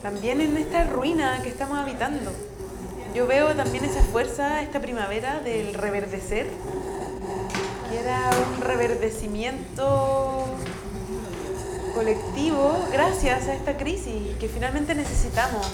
también 0.02 0.42
en 0.42 0.58
esta 0.58 0.84
ruina 0.86 1.40
que 1.44 1.50
estamos 1.50 1.78
habitando. 1.78 2.32
Yo 3.14 3.26
veo 3.28 3.54
también 3.56 3.86
esa 3.86 4.02
fuerza, 4.04 4.62
esta 4.62 4.80
primavera 4.80 5.40
del 5.40 5.74
reverdecer, 5.74 6.48
que 7.90 8.00
era 8.00 8.30
un 8.56 8.62
reverdecimiento 8.62 10.46
colectivo 11.96 12.72
gracias 12.92 13.48
a 13.48 13.54
esta 13.54 13.76
crisis 13.78 14.36
que 14.40 14.48
finalmente 14.48 14.94
necesitamos 14.96 15.66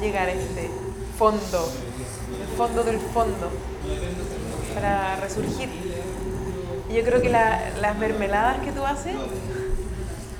llegar 0.00 0.28
a 0.28 0.32
este 0.32 0.68
fondo, 1.18 1.70
el 2.40 2.56
fondo 2.56 2.82
del 2.82 2.98
fondo, 2.98 3.50
para 4.74 5.16
resurgir. 5.16 5.68
Yo 6.92 7.02
creo 7.04 7.20
que 7.20 7.28
la- 7.28 7.70
las 7.80 7.96
mermeladas 7.98 8.58
que 8.64 8.72
tú 8.72 8.84
haces... 8.84 9.14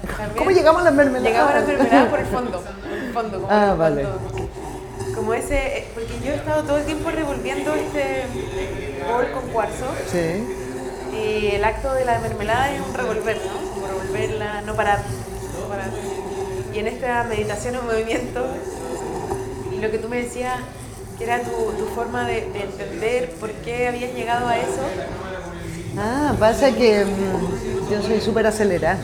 también- 0.06 0.36
¿Cómo 0.36 0.50
llegamos 0.50 0.80
a 0.82 0.84
las 0.84 0.94
mermeladas? 0.94 1.28
Llegamos 1.32 1.50
a 1.52 1.54
las 1.58 1.66
mermeladas 1.68 2.08
por 2.08 2.18
el 2.20 2.26
fondo, 2.26 2.64
el 3.06 3.12
fondo, 3.12 3.40
como, 3.40 3.52
Ah, 3.52 3.70
el 3.72 3.78
vale. 3.78 4.04
fondo. 4.04 4.48
como 5.14 5.32
ese, 5.34 5.78
eh, 5.78 5.88
porque 5.94 6.12
yo 6.24 6.32
he 6.32 6.34
estado 6.34 6.62
todo 6.64 6.76
el 6.78 6.84
tiempo 6.84 7.10
revolviendo 7.10 7.72
este 7.74 8.24
bol 9.08 9.30
con 9.32 9.48
cuarzo 9.50 9.86
Sí. 10.10 10.44
y 11.16 11.54
el 11.54 11.64
acto 11.64 11.92
de 11.94 12.04
la 12.04 12.18
mermelada 12.18 12.70
es 12.72 12.80
un 12.80 12.92
revolver, 12.94 13.36
¿no? 13.36 13.70
Como 13.74 13.86
revolverla, 13.86 14.62
no 14.62 14.74
parar, 14.74 14.98
no 15.60 15.68
parar. 15.68 15.90
Y 16.74 16.78
en 16.80 16.88
esta 16.88 17.22
meditación 17.24 17.76
en 17.76 17.86
movimiento, 17.86 18.44
y 19.72 19.78
lo 19.80 19.90
que 19.92 19.98
tú 19.98 20.08
me 20.08 20.16
decías, 20.22 20.58
que 21.16 21.22
era 21.24 21.38
tu, 21.42 21.50
tu 21.50 21.86
forma 21.94 22.26
de, 22.26 22.50
de 22.50 22.62
entender 22.64 23.30
por 23.38 23.50
qué 23.52 23.86
habías 23.86 24.12
llegado 24.14 24.48
a 24.48 24.56
eso, 24.58 24.82
Ah, 25.96 26.34
pasa 26.40 26.72
que 26.72 27.04
mm, 27.04 27.90
yo 27.92 28.02
soy 28.02 28.20
súper 28.20 28.48
acelerada 28.48 28.98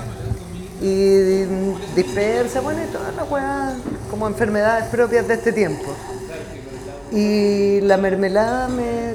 y 0.81 1.45
dispersa, 1.95 2.61
bueno, 2.61 2.81
y 2.83 2.93
todas 2.93 3.15
las 3.15 3.31
weas 3.31 3.75
como 4.11 4.27
enfermedades 4.27 4.87
propias 4.87 5.29
de 5.29 5.35
este 5.35 5.53
tiempo. 5.53 5.95
Y 7.13 7.81
la 7.83 7.97
mermelada 7.97 8.69
me, 8.69 9.15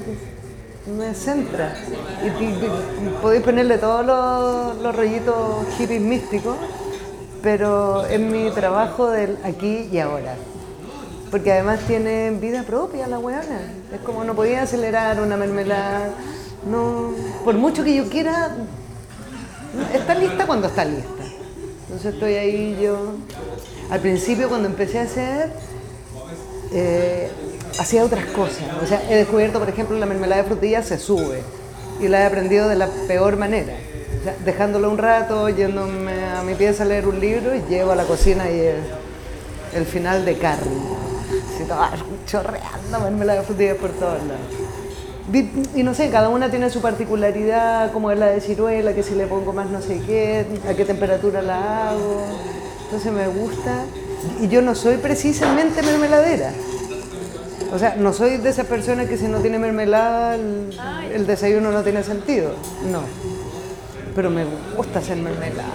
me 0.98 1.14
centra. 1.14 1.74
Y, 2.24 3.20
podéis 3.22 3.44
ponerle 3.44 3.78
todos 3.78 4.06
los, 4.06 4.78
los 4.82 4.96
rollitos 4.96 5.66
hippies 5.78 6.02
místicos, 6.02 6.56
pero 7.42 8.06
es 8.06 8.20
mi 8.20 8.52
trabajo 8.52 9.10
del 9.10 9.38
aquí 9.44 9.90
y 9.92 10.00
ahora. 10.00 10.36
porque 11.32 11.52
además 11.52 11.80
tiene 11.88 12.32
vida 12.32 12.64
propia 12.64 13.08
la 13.08 13.20
weona. 13.20 13.62
Es 13.94 14.02
como 14.02 14.24
no 14.24 14.36
podía 14.36 14.64
acelerar 14.64 15.20
una 15.20 15.36
mermelada. 15.36 16.10
No, 16.70 17.12
por 17.44 17.56
mucho 17.56 17.84
que 17.84 17.96
yo 17.96 18.10
quiera, 18.10 18.56
está 19.94 20.16
lista 20.16 20.46
cuando 20.46 20.68
está 20.68 20.86
lista. 20.86 21.15
Entonces 21.96 22.16
estoy 22.16 22.34
ahí 22.34 22.78
yo. 22.82 23.14
Al 23.90 24.02
principio 24.02 24.50
cuando 24.50 24.68
empecé 24.68 25.00
a 25.00 25.04
hacer, 25.04 25.50
eh, 26.74 27.32
hacía 27.80 28.04
otras 28.04 28.26
cosas. 28.26 28.64
O 28.84 28.86
sea, 28.86 29.02
he 29.10 29.16
descubierto, 29.16 29.60
por 29.60 29.70
ejemplo, 29.70 29.98
la 29.98 30.06
mermelada 30.06 30.42
de 30.42 30.48
frutilla 30.50 30.84
se 30.84 31.00
sube. 31.00 31.42
Y 32.02 32.10
la 32.10 32.20
he 32.20 32.26
aprendido 32.26 32.68
de 32.68 32.76
la 32.76 32.90
peor 33.08 33.38
manera. 33.38 33.78
Dejándolo 34.44 34.92
un 34.92 34.98
rato, 34.98 35.48
yéndome 35.48 36.26
a 36.26 36.42
mi 36.42 36.54
pieza 36.56 36.84
a 36.84 36.88
leer 36.88 37.08
un 37.08 37.18
libro 37.18 37.56
y 37.56 37.62
llego 37.70 37.94
a 37.94 37.96
la 37.96 38.04
cocina 38.04 38.52
y 38.52 38.72
el, 39.74 39.86
final 39.86 40.26
de 40.26 40.38
Carrie. 40.38 40.74
Así 41.56 41.64
todo 41.64 41.80
chorreando 42.28 43.00
mermelada 43.00 43.40
de 43.40 43.46
frutilla 43.46 43.76
por 43.76 43.92
todos 43.92 44.22
lados. 44.24 44.65
Y 45.34 45.82
no 45.84 45.94
sé, 45.96 46.10
cada 46.10 46.30
una 46.30 46.50
tiene 46.50 46.70
su 46.70 46.82
particularidad, 46.82 47.92
como 47.92 48.12
es 48.12 48.20
la 48.20 48.28
de 48.28 48.42
ciruela, 48.42 48.94
que 48.94 49.02
si 49.04 49.16
le 49.16 49.26
pongo 49.26 49.54
más 49.54 49.70
no 49.70 49.82
sé 49.82 50.00
qué, 50.06 50.46
a 50.70 50.74
qué 50.76 50.86
temperatura 50.86 51.42
la 51.42 51.90
hago. 51.90 52.26
Entonces 52.86 53.12
me 53.12 53.28
gusta. 53.28 53.86
Y 54.40 54.48
yo 54.48 54.62
no 54.62 54.76
soy 54.76 54.98
precisamente 54.98 55.82
mermeladera. 55.82 56.52
O 57.74 57.80
sea, 57.80 57.96
no 57.98 58.14
soy 58.14 58.38
de 58.38 58.50
esas 58.50 58.68
personas 58.68 59.08
que 59.08 59.18
si 59.18 59.28
no 59.28 59.40
tiene 59.40 59.58
mermelada 59.60 60.36
el, 60.36 61.26
desayuno 61.28 61.72
no 61.72 61.82
tiene 61.82 62.04
sentido. 62.04 62.52
No. 62.92 63.02
Pero 64.16 64.30
me 64.30 64.46
gusta 64.78 65.00
hacer 65.00 65.18
mermelada. 65.18 65.66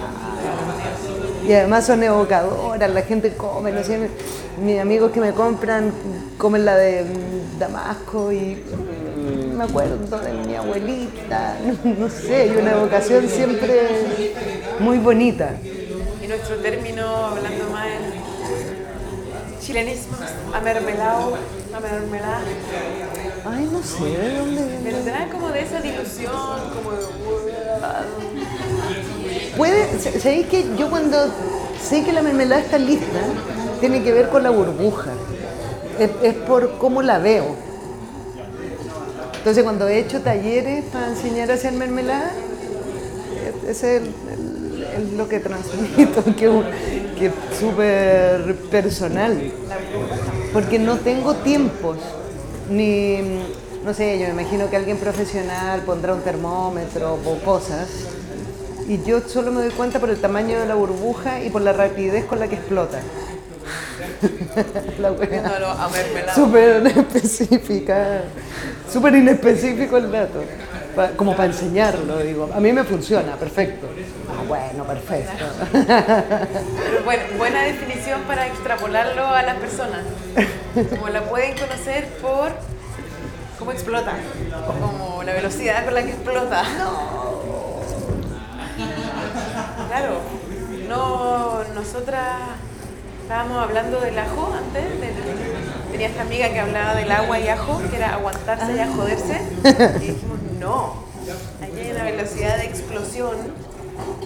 Y 1.45 1.53
además 1.53 1.85
son 1.85 2.01
evocadoras, 2.03 2.89
la 2.89 3.01
gente 3.01 3.33
come, 3.35 3.71
no 3.71 3.83
sé, 3.83 3.97
mi- 3.97 4.63
mis 4.65 4.79
amigos 4.79 5.11
que 5.11 5.19
me 5.19 5.33
compran 5.33 5.91
comen 6.37 6.65
la 6.65 6.75
de 6.77 7.05
Damasco 7.59 8.31
y 8.31 8.63
me 9.61 9.67
acuerdo 9.69 10.19
de 10.19 10.33
mi 10.33 10.55
abuelita, 10.55 11.55
no 11.83 12.09
sé, 12.09 12.35
hay 12.35 12.49
una 12.49 12.71
evocación 12.71 13.29
siempre 13.29 14.33
muy 14.79 14.97
bonita. 14.97 15.51
Y 16.23 16.27
nuestro 16.27 16.55
término, 16.57 17.05
hablando 17.27 17.69
más 17.71 17.85
en 17.87 19.61
chilenismos, 19.61 20.17
amermelado, 20.53 21.37
amermelada, 21.75 22.41
Ay, 23.45 23.69
no 23.71 23.81
sé, 23.83 24.03
¿de 24.17 24.37
dónde 24.37 24.63
vendrá 24.83 25.27
como 25.31 25.49
de 25.49 25.61
esa 25.61 25.79
dilución, 25.81 26.31
como 26.31 26.91
de... 26.91 27.53
Puede, 29.57 29.99
sa- 29.99 30.19
¿sabéis 30.19 30.47
que 30.47 30.65
yo 30.77 30.89
cuando 30.89 31.17
sé 31.83 32.03
que 32.03 32.13
la 32.13 32.21
mermelada 32.23 32.61
está 32.61 32.77
lista, 32.79 33.19
tiene 33.79 34.01
que 34.03 34.11
ver 34.11 34.29
con 34.29 34.41
la 34.43 34.49
burbuja? 34.49 35.11
Es, 35.99 36.09
es 36.23 36.33
por 36.33 36.77
cómo 36.79 37.01
la 37.03 37.19
veo. 37.19 37.55
Entonces 39.41 39.63
cuando 39.63 39.87
he 39.87 39.97
hecho 39.97 40.21
talleres 40.21 40.85
para 40.93 41.07
enseñar 41.07 41.49
a 41.49 41.55
hacer 41.55 41.73
mermelada, 41.73 42.31
es- 43.65 43.69
ese 43.69 43.95
es, 43.97 44.03
lo 45.17 45.27
que 45.27 45.39
transmito, 45.39 46.23
que 46.37 46.61
que 47.17 47.25
es 47.25 47.33
súper 47.59 48.55
personal. 48.69 49.51
Porque 50.53 50.77
no 50.77 50.97
tengo 50.97 51.33
tiempos, 51.37 51.97
ni, 52.69 53.17
no 53.83 53.95
sé, 53.95 54.19
yo 54.19 54.27
me 54.27 54.41
imagino 54.43 54.69
que 54.69 54.75
alguien 54.75 54.97
profesional 54.97 55.81
pondrá 55.81 56.13
un 56.13 56.21
termómetro 56.21 57.17
o 57.25 57.39
cosas, 57.39 57.87
y 58.87 59.01
yo 59.03 59.21
solo 59.27 59.51
me 59.51 59.61
doy 59.61 59.71
cuenta 59.71 59.99
por 59.99 60.11
el 60.11 60.21
tamaño 60.21 60.59
de 60.59 60.67
la 60.67 60.75
burbuja 60.75 61.43
y 61.43 61.49
por 61.49 61.63
la 61.63 61.73
rapidez 61.73 62.25
con 62.25 62.37
la 62.39 62.47
que 62.47 62.55
explota. 62.55 62.99
La 64.99 65.11
wea. 65.11 65.27
Viéndolo 65.29 65.67
a 65.69 65.89
mermelada. 65.89 66.35
Súper 66.35 66.87
específica, 66.87 68.21
súper 68.91 69.15
inespecífico 69.15 69.97
el 69.97 70.11
dato, 70.11 70.43
pa- 70.95 71.09
como 71.11 71.35
para 71.35 71.45
enseñarlo, 71.49 72.17
digo. 72.19 72.49
A 72.53 72.59
mí 72.59 72.71
me 72.73 72.83
funciona, 72.83 73.35
perfecto. 73.35 73.87
Ah, 74.29 74.43
bueno, 74.47 74.83
perfecto. 74.85 75.45
Pero 75.71 77.03
bueno, 77.05 77.23
buena 77.37 77.63
definición 77.63 78.21
para 78.21 78.47
extrapolarlo 78.47 79.25
a 79.25 79.41
las 79.43 79.57
personas. 79.57 80.01
Como 80.89 81.09
la 81.09 81.21
pueden 81.23 81.57
conocer 81.57 82.07
por 82.21 82.51
cómo 83.59 83.71
explota, 83.71 84.13
como 84.81 85.21
la 85.23 85.33
velocidad 85.33 85.83
con 85.85 85.93
la 85.93 86.03
que 86.03 86.11
explota. 86.11 86.63
Claro, 89.89 90.19
no, 90.87 91.63
nosotras 91.75 92.23
estábamos 93.31 93.63
hablando 93.63 94.01
del 94.01 94.19
ajo 94.19 94.53
antes, 94.53 94.83
de- 94.99 95.91
tenía 95.93 96.07
esta 96.09 96.23
amiga 96.23 96.49
que 96.49 96.59
hablaba 96.59 96.95
del 96.95 97.09
agua 97.09 97.39
y 97.39 97.47
ajo, 97.47 97.81
que 97.89 97.95
era 97.95 98.15
aguantarse 98.15 98.75
y 98.75 98.79
a 98.79 98.91
joderse, 98.91 99.41
y 100.03 100.05
dijimos, 100.07 100.37
no, 100.59 100.95
aquí 101.63 101.79
hay 101.79 101.91
una 101.91 102.03
velocidad 102.03 102.57
de 102.57 102.65
explosión 102.65 103.37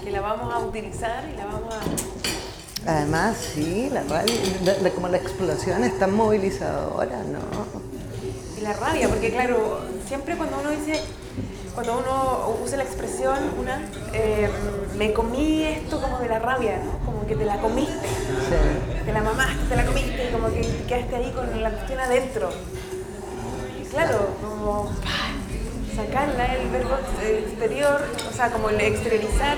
que 0.03 0.09
la 0.09 0.21
vamos 0.21 0.51
a 0.51 0.57
utilizar 0.57 1.23
y 1.31 1.37
la 1.37 1.45
vamos 1.45 1.71
a... 1.75 2.91
Además, 2.91 3.37
sí, 3.53 3.91
la 3.93 4.01
radio, 4.09 4.33
la- 4.63 4.77
la- 4.79 4.89
como 4.89 5.07
la 5.07 5.17
explosión 5.17 5.83
es 5.83 5.99
tan 5.99 6.15
movilizadora, 6.15 7.17
¿no? 7.25 8.57
Y 8.57 8.61
la 8.61 8.73
rabia, 8.73 9.07
porque 9.07 9.29
claro, 9.29 9.81
siempre 10.07 10.35
cuando 10.35 10.57
uno 10.61 10.71
dice, 10.71 10.99
cuando 11.75 11.97
uno 11.99 12.55
usa 12.63 12.77
la 12.77 12.83
expresión, 12.83 13.37
una, 13.59 13.81
eh, 14.13 14.49
me 14.97 15.11
comí 15.11 15.63
esto 15.63 16.01
como 16.01 16.19
de 16.19 16.29
la 16.29 16.39
rabia, 16.39 16.77
¿no? 16.83 17.05
Como 17.05 17.27
que 17.27 17.35
te 17.35 17.43
la 17.45 17.57
comiste, 17.57 18.07
Sí. 18.07 19.03
te 19.05 19.11
la 19.13 19.21
mamaste, 19.21 19.65
te 19.69 19.75
la 19.75 19.85
comiste, 19.85 20.29
y 20.29 20.31
como 20.31 20.47
que 20.53 20.61
te 20.61 20.83
quedaste 20.87 21.15
ahí 21.17 21.31
con 21.31 21.61
la 21.61 21.69
cuestión 21.71 21.99
adentro. 21.99 22.49
Y 23.81 23.85
claro, 23.87 24.29
como 24.41 24.89
sacarla, 25.95 26.55
el 26.55 26.69
verbo 26.69 26.95
exterior, 27.21 28.01
o 28.29 28.33
sea, 28.33 28.49
como 28.51 28.69
el 28.69 28.79
exteriorizar 28.79 29.57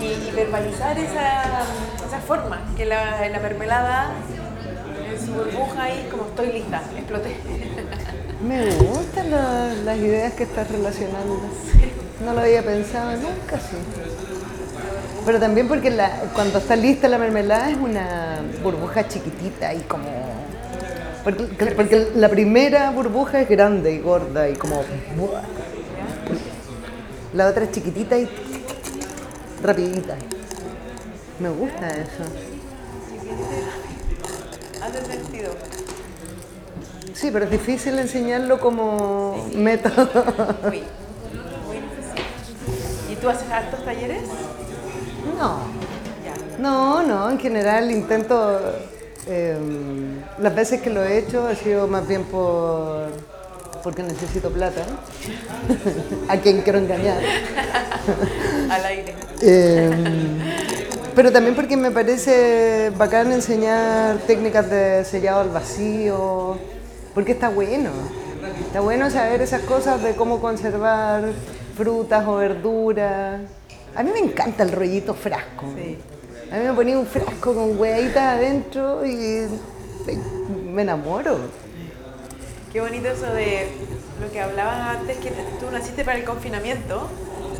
y, 0.00 0.04
y 0.04 0.32
verbalizar 0.34 0.96
esa, 0.98 1.42
esa 2.06 2.20
forma, 2.26 2.60
que 2.76 2.84
la, 2.86 3.28
la 3.28 3.38
mermelada 3.40 4.12
en 5.10 5.26
su 5.26 5.32
burbuja 5.32 5.82
ahí, 5.84 6.06
como 6.10 6.26
estoy 6.26 6.52
lista, 6.52 6.80
exploté. 6.96 7.36
Me 8.46 8.70
gustan 8.76 9.30
la- 9.30 9.74
las 9.84 9.98
ideas 9.98 10.32
que 10.34 10.44
estás 10.44 10.70
relacionando. 10.70 11.40
No 12.24 12.32
lo 12.32 12.40
había 12.40 12.62
pensado 12.62 13.12
nunca, 13.12 13.58
sí. 13.58 13.76
Pero 15.26 15.40
también 15.40 15.68
porque 15.68 15.92
cuando 16.34 16.58
está 16.58 16.76
lista 16.76 17.08
la 17.08 17.18
mermelada 17.18 17.70
es 17.70 17.76
una 17.76 18.40
burbuja 18.62 19.06
chiquitita 19.08 19.74
y 19.74 19.80
como... 19.80 20.08
Porque, 21.24 21.44
porque 21.76 22.08
la 22.14 22.28
primera 22.28 22.90
burbuja 22.92 23.40
es 23.40 23.48
grande 23.48 23.92
y 23.92 23.98
gorda 23.98 24.48
y 24.48 24.54
como... 24.54 24.82
La 27.34 27.48
otra 27.48 27.64
es 27.64 27.72
chiquitita 27.72 28.16
y 28.16 28.28
rapidita. 29.62 30.14
Me 31.40 31.50
gusta 31.50 31.88
eso. 31.90 32.24
Hace 34.82 35.04
sentido. 35.04 35.50
Sí, 37.18 37.30
pero 37.32 37.46
es 37.46 37.50
difícil 37.50 37.98
enseñarlo 37.98 38.60
como 38.60 39.48
método. 39.54 40.08
Muy 40.62 40.76
difícil. 40.80 40.92
¿Y 43.10 43.16
tú 43.16 43.28
haces 43.28 43.50
hartos 43.50 43.84
talleres? 43.84 44.22
No, 45.36 45.58
Ya. 46.24 46.34
no, 46.60 47.02
no, 47.02 47.28
en 47.30 47.40
general 47.40 47.90
intento, 47.90 48.60
eh, 49.26 49.56
las 50.38 50.54
veces 50.54 50.80
que 50.80 50.90
lo 50.90 51.02
he 51.02 51.18
hecho 51.18 51.48
ha 51.48 51.56
sido 51.56 51.88
más 51.88 52.06
bien 52.06 52.22
por, 52.24 53.08
porque 53.82 54.04
necesito 54.04 54.50
plata, 54.50 54.82
a 56.28 56.36
quien 56.36 56.62
quiero 56.62 56.78
engañar. 56.78 57.18
Al 58.70 58.84
aire. 58.86 59.14
Eh, 59.42 59.90
pero 61.16 61.32
también 61.32 61.56
porque 61.56 61.76
me 61.76 61.90
parece 61.90 62.92
bacán 62.96 63.32
enseñar 63.32 64.18
técnicas 64.18 64.70
de 64.70 65.04
sellado 65.04 65.40
al 65.40 65.48
vacío, 65.50 66.56
porque 67.14 67.32
está 67.32 67.48
bueno. 67.48 67.90
Está 68.66 68.80
bueno 68.80 69.10
saber 69.10 69.42
esas 69.42 69.62
cosas 69.62 70.02
de 70.02 70.14
cómo 70.14 70.40
conservar 70.40 71.24
frutas 71.76 72.26
o 72.26 72.36
verduras. 72.36 73.40
A 73.94 74.02
mí 74.02 74.10
me 74.12 74.20
encanta 74.20 74.62
el 74.62 74.72
rollito 74.72 75.14
frasco. 75.14 75.66
A 76.50 76.56
mí 76.56 76.64
me 76.64 76.72
ponía 76.72 76.98
un 76.98 77.06
frasco 77.06 77.54
con 77.54 77.78
hueaditas 77.78 78.36
adentro 78.36 79.04
y 79.04 79.46
me 80.64 80.82
enamoro. 80.82 81.38
Qué 82.72 82.80
bonito 82.80 83.08
eso 83.08 83.32
de 83.32 83.68
lo 84.20 84.30
que 84.30 84.40
hablabas 84.40 84.98
antes, 84.98 85.16
que 85.18 85.30
tú 85.30 85.70
naciste 85.70 86.04
para 86.04 86.18
el 86.18 86.24
confinamiento, 86.24 87.08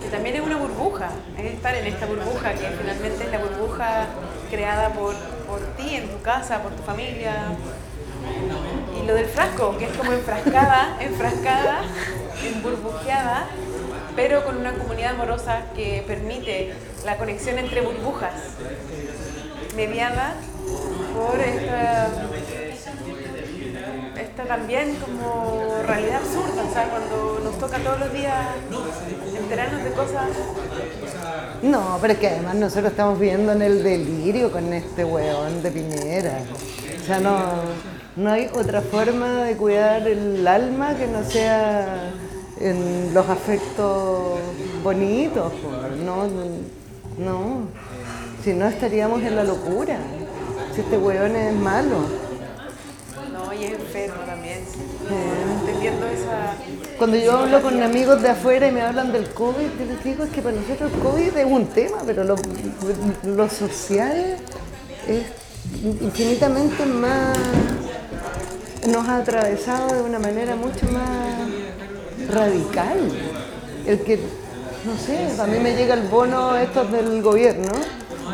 que 0.03 0.09
también 0.09 0.37
es 0.37 0.43
una 0.43 0.57
burbuja, 0.57 1.11
es 1.39 1.55
estar 1.55 1.75
en 1.75 1.87
esta 1.87 2.07
burbuja, 2.07 2.53
que 2.53 2.67
finalmente 2.79 3.25
es 3.25 3.31
la 3.31 3.39
burbuja 3.39 4.07
creada 4.51 4.91
por, 4.91 5.15
por 5.47 5.61
ti, 5.77 5.97
en 5.97 6.09
tu 6.09 6.21
casa, 6.23 6.63
por 6.63 6.73
tu 6.73 6.83
familia. 6.83 7.47
Lo 9.09 9.15
del 9.15 9.25
frasco, 9.25 9.75
que 9.79 9.87
es 9.87 9.97
como 9.97 10.13
enfrascada, 10.13 10.99
enfrascada, 11.01 11.81
emburbujeada, 12.45 13.47
pero 14.15 14.45
con 14.45 14.59
una 14.59 14.75
comunidad 14.75 15.15
amorosa 15.15 15.63
que 15.75 16.05
permite 16.07 16.75
la 17.07 17.17
conexión 17.17 17.59
entre 17.59 17.81
burbujas, 17.81 18.35
mediada 19.75 20.35
por 21.15 21.41
esta 21.41 22.11
esta 24.21 24.45
también 24.45 24.97
como 24.97 25.83
realidad 25.87 26.17
absurda, 26.17 26.65
o 26.69 26.73
sea, 26.73 26.91
cuando 26.91 27.41
nos 27.45 27.59
toca 27.59 27.79
todos 27.79 28.01
los 28.01 28.13
días 28.13 28.35
enterarnos 29.39 29.85
de 29.85 29.91
cosas. 29.93 30.29
No, 31.63 31.97
pero 32.03 32.13
es 32.13 32.19
que 32.19 32.29
además 32.29 32.57
nosotros 32.57 32.91
estamos 32.91 33.19
viviendo 33.19 33.53
en 33.53 33.63
el 33.63 33.83
delirio 33.83 34.53
con 34.53 34.71
este 34.75 35.03
weón 35.03 35.63
de 35.63 35.71
Piñera. 35.71 36.41
O 37.01 37.07
sea, 37.07 37.21
no, 37.21 37.39
no 38.19 38.33
hay 38.33 38.51
otra 38.53 38.81
forma 38.81 39.45
de 39.45 39.57
cuidar 39.57 40.07
el 40.09 40.47
alma 40.47 40.97
que 40.97 41.07
no 41.07 41.23
sea 41.23 42.13
en 42.61 43.15
los 43.15 43.29
afectos 43.29 44.41
bonitos. 44.83 45.53
No, 46.05 46.27
no. 47.17 47.69
Si 48.43 48.53
no 48.55 48.67
estaríamos 48.67 49.23
en 49.23 49.37
la 49.37 49.45
locura. 49.45 49.99
Si 50.75 50.81
este 50.81 50.99
weón 50.99 51.37
es 51.37 51.55
malo. 51.55 51.97
No, 53.33 53.55
y 53.55 53.65
es 53.65 53.73
enfermo 53.75 54.23
también. 54.27 54.65
Entendiendo 55.61 56.07
esa. 56.07 56.57
Cuando 56.99 57.17
yo 57.17 57.39
hablo 57.39 57.63
con 57.63 57.81
amigos 57.81 58.21
de 58.21 58.31
afuera 58.31 58.67
y 58.67 58.73
me 58.73 58.83
hablan 58.83 59.13
del 59.13 59.29
COVID, 59.29 59.69
yo 59.79 59.85
les 59.87 60.03
digo 60.03 60.25
es 60.25 60.31
que 60.31 60.43
para 60.43 60.57
nosotros 60.57 60.93
el 60.93 60.99
COVID 60.99 61.37
es 61.37 61.47
un 61.47 61.67
tema, 61.67 61.99
pero 62.05 62.25
lo, 62.25 62.35
lo 63.23 63.49
social 63.49 64.39
es 65.07 65.23
infinitamente 65.83 66.85
más, 66.87 67.39
nos 68.87 69.09
ha 69.09 69.17
atravesado 69.19 69.95
de 69.95 70.03
una 70.03 70.19
manera 70.19 70.57
mucho 70.57 70.87
más 70.93 72.31
radical. 72.33 72.99
El 73.87 74.01
que, 74.01 74.19
no 74.85 74.97
sé, 74.97 75.41
a 75.41 75.47
mí 75.47 75.59
me 75.59 75.75
llega 75.75 75.95
el 75.95 76.03
bono 76.03 76.57
estos 76.57 76.91
del 76.93 77.23
gobierno 77.23 77.73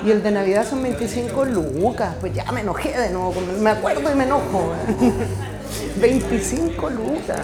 y 0.05 0.11
el 0.11 0.23
de 0.23 0.31
Navidad 0.31 0.67
son 0.69 0.83
25 0.83 1.45
lucas, 1.47 2.15
pues 2.21 2.35
ya 2.35 2.51
me 2.53 2.61
enojé 2.61 2.91
de 2.99 3.11
nuevo, 3.11 3.35
me 3.61 3.71
acuerdo 3.71 4.11
y 4.11 4.15
me 4.15 4.25
enojo. 4.25 4.73
25 6.01 6.91
lucas. 6.91 7.41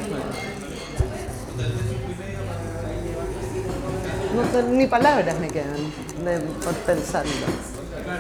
No 4.34 4.62
ni 4.70 4.86
palabras 4.86 5.38
me 5.40 5.48
quedan 5.48 5.76
de- 6.24 6.40
por 6.64 6.74
pensarlo. 6.74 7.32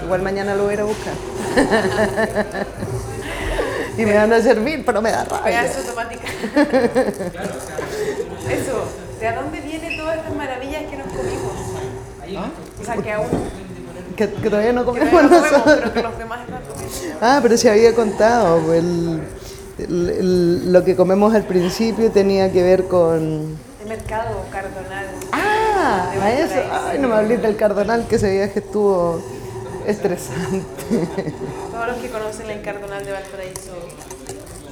Igual 0.04 0.22
mañana 0.22 0.54
lo 0.54 0.64
voy 0.64 0.70
a 0.70 0.74
ir 0.74 0.80
a 0.80 0.84
buscar. 0.84 1.14
y 3.98 4.04
me 4.06 4.14
van 4.14 4.32
a 4.32 4.40
servir, 4.40 4.82
pero 4.84 5.00
me 5.02 5.10
da 5.10 5.24
rabia. 5.24 5.62
Pedazo 5.62 5.78
automática. 5.80 6.22
Eso, 8.50 8.84
¿de 9.20 9.26
a 9.28 9.34
dónde 9.40 9.60
vienen 9.60 9.96
todas 9.96 10.16
estas 10.18 10.34
maravillas 10.34 10.82
que 10.90 10.96
nos 10.96 11.06
comimos? 11.08 11.52
O 12.80 12.84
sea, 12.84 12.96
que 12.96 13.12
aún 13.12 13.26
Que, 14.16 14.30
que 14.30 14.50
todavía 14.50 14.72
no 14.72 14.80
que 14.82 14.86
comemos 15.00 15.10
todavía 15.10 15.28
no 15.28 15.28
comemos, 15.40 15.52
nosotros. 15.52 15.80
pero 15.80 15.92
que 15.94 16.02
los 16.02 16.18
demás 16.18 16.40
están 16.40 16.62
comiendo. 16.62 17.18
Ah, 17.20 17.38
pero 17.42 17.56
se 17.56 17.70
había 17.70 17.94
contado. 17.94 18.58
pues, 18.60 18.78
el- 18.78 19.20
el- 19.78 20.10
el- 20.10 20.72
lo 20.72 20.84
que 20.84 20.94
comemos 20.96 21.34
al 21.34 21.44
principio 21.44 22.10
tenía 22.10 22.52
que 22.52 22.62
ver 22.62 22.84
con... 22.84 23.58
El 23.82 23.88
mercado 23.88 24.44
cardonal. 24.52 25.06
Ah, 25.32 26.10
a 26.20 26.32
eso. 26.32 26.54
Ay, 26.86 26.98
no 26.98 27.08
me 27.08 27.14
hables 27.16 27.40
del 27.42 27.56
cardonal, 27.56 28.06
que 28.06 28.16
ese 28.16 28.30
viaje 28.30 28.58
estuvo 28.60 29.22
estresante. 29.86 30.84
Todos 31.70 31.86
los 31.88 31.96
que 31.98 32.10
conocen 32.10 32.50
el 32.50 32.62
cardonal 32.62 33.04
de 33.04 33.12
Valparaíso 33.12 33.72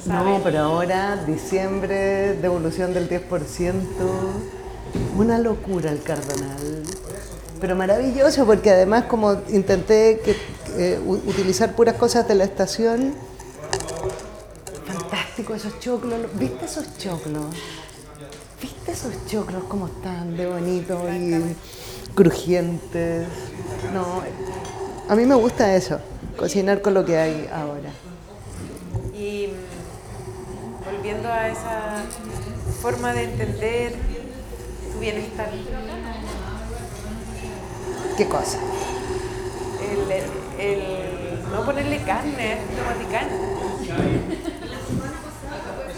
No, 0.06 0.40
pero 0.42 0.61
ahora, 0.61 1.16
diciembre, 1.26 2.34
devolución 2.34 2.94
del 2.94 3.09
10%. 3.09 3.82
Una 5.16 5.38
locura 5.38 5.90
el 5.90 6.02
cardonal. 6.02 6.82
Pero 7.61 7.76
maravilloso, 7.76 8.46
porque 8.46 8.70
además 8.70 9.04
como 9.04 9.36
intenté 9.48 10.20
que, 10.24 10.36
eh, 10.76 11.00
utilizar 11.04 11.74
puras 11.74 11.96
cosas 11.96 12.28
de 12.28 12.34
la 12.36 12.44
estación, 12.44 13.14
fantástico 14.86 15.54
esos 15.54 15.78
choclos. 15.80 16.20
¿Viste 16.34 16.66
esos 16.66 16.96
choclos? 16.98 17.46
¿Viste 18.62 18.92
esos 18.92 19.12
choclos 19.26 19.64
cómo 19.68 19.86
están 19.88 20.36
de 20.36 20.46
bonitos 20.46 21.00
y 21.14 21.56
crujientes? 22.14 23.26
No, 23.92 24.22
a 25.09 25.14
mí 25.16 25.24
me 25.24 25.34
gusta 25.34 25.74
eso, 25.74 25.98
cocinar 26.36 26.82
con 26.82 26.94
lo 26.94 27.04
que 27.04 27.16
hay 27.16 27.48
ahora. 27.52 27.90
Y 29.14 29.48
volviendo 30.84 31.28
a 31.28 31.48
esa 31.48 32.02
forma 32.80 33.12
de 33.12 33.24
entender 33.24 33.94
tu 34.92 35.00
bienestar, 35.00 35.50
¿Qué 38.16 38.26
cosa? 38.26 38.59
el, 39.80 40.11
el 40.59 40.82
no 41.52 41.64
ponerle 41.64 42.02
carne, 42.02 42.54
es 42.54 42.59
tomaticán. 42.76 43.28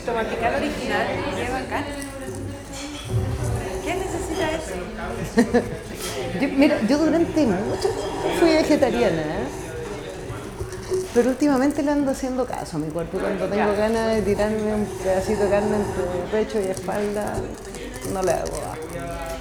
Tomaticán 0.05 0.55
original 0.55 1.07
lleva 1.37 1.61
carne. 1.69 1.95
¿Qué 3.85 3.95
necesita 3.95 4.51
eso? 4.53 5.81
Yo, 6.41 6.49
mira, 6.57 6.77
yo 6.89 6.99
durante 6.99 7.47
mucho 7.47 7.89
tiempo 7.89 8.29
fui 8.39 8.51
vegetariana, 8.51 9.23
¿eh? 9.23 9.47
pero 11.15 11.31
últimamente 11.31 11.83
le 11.83 11.91
ando 11.91 12.11
haciendo 12.13 12.45
caso 12.47 12.77
a 12.77 12.81
mi 12.81 12.89
cuerpo. 12.89 13.19
Cuando 13.19 13.47
tengo 13.47 13.73
ganas 13.77 14.15
de 14.15 14.23
tirarme 14.23 14.75
un 14.75 14.87
pedacito 15.03 15.45
de 15.45 15.51
carne 15.51 15.77
entre 15.77 16.05
pecho 16.45 16.61
y 16.61 16.71
espalda, 16.71 17.35
no 18.13 18.23
le 18.23 18.33
hago. 18.33 18.45
asco. 18.73 18.87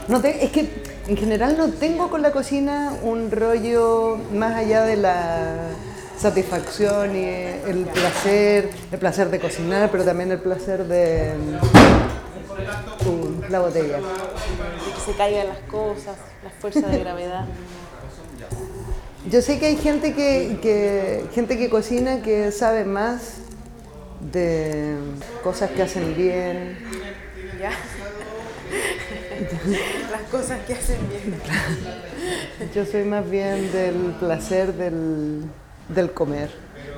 No 0.07 0.19
te- 0.21 0.43
es 0.43 0.51
que 0.51 0.67
en 1.07 1.17
general 1.17 1.55
no 1.57 1.69
tengo 1.69 2.09
con 2.09 2.21
la 2.23 2.31
cocina 2.31 2.93
un 3.03 3.29
rollo 3.29 4.17
más 4.33 4.55
allá 4.55 4.83
de 4.83 4.97
la 4.97 5.53
satisfacción 6.19 7.15
y 7.15 7.23
el 7.25 7.87
placer, 7.93 8.69
el 8.91 8.99
placer 8.99 9.29
de 9.29 9.39
cocinar, 9.39 9.89
pero 9.91 10.03
también 10.03 10.31
el 10.31 10.39
placer 10.39 10.85
de 10.85 11.31
uh, 13.05 13.51
la 13.51 13.59
botella. 13.59 13.97
De 13.97 14.93
que 14.93 15.01
se 15.05 15.13
caigan 15.17 15.47
las 15.47 15.59
cosas, 15.59 16.17
la 16.43 16.49
fuerza 16.49 16.81
de 16.87 16.99
gravedad. 16.99 17.45
Yo 19.29 19.41
sé 19.41 19.59
que 19.59 19.67
hay 19.67 19.75
gente 19.77 20.13
que, 20.13 20.57
que- 20.61 21.25
gente 21.33 21.57
que 21.57 21.69
cocina 21.69 22.21
que 22.21 22.51
sabe 22.51 22.85
más 22.85 23.37
de 24.31 24.95
cosas 25.43 25.69
que 25.71 25.83
hacen 25.83 26.15
bien. 26.15 26.77
¿Ya? 27.59 27.71
Las 30.11 30.21
cosas 30.31 30.59
que 30.65 30.73
hacen 30.73 30.97
bien. 31.09 31.39
Yo 32.73 32.85
soy 32.85 33.03
más 33.03 33.29
bien 33.29 33.71
del 33.71 34.15
placer 34.19 34.73
del, 34.73 35.43
del 35.89 36.11
comer, 36.11 36.49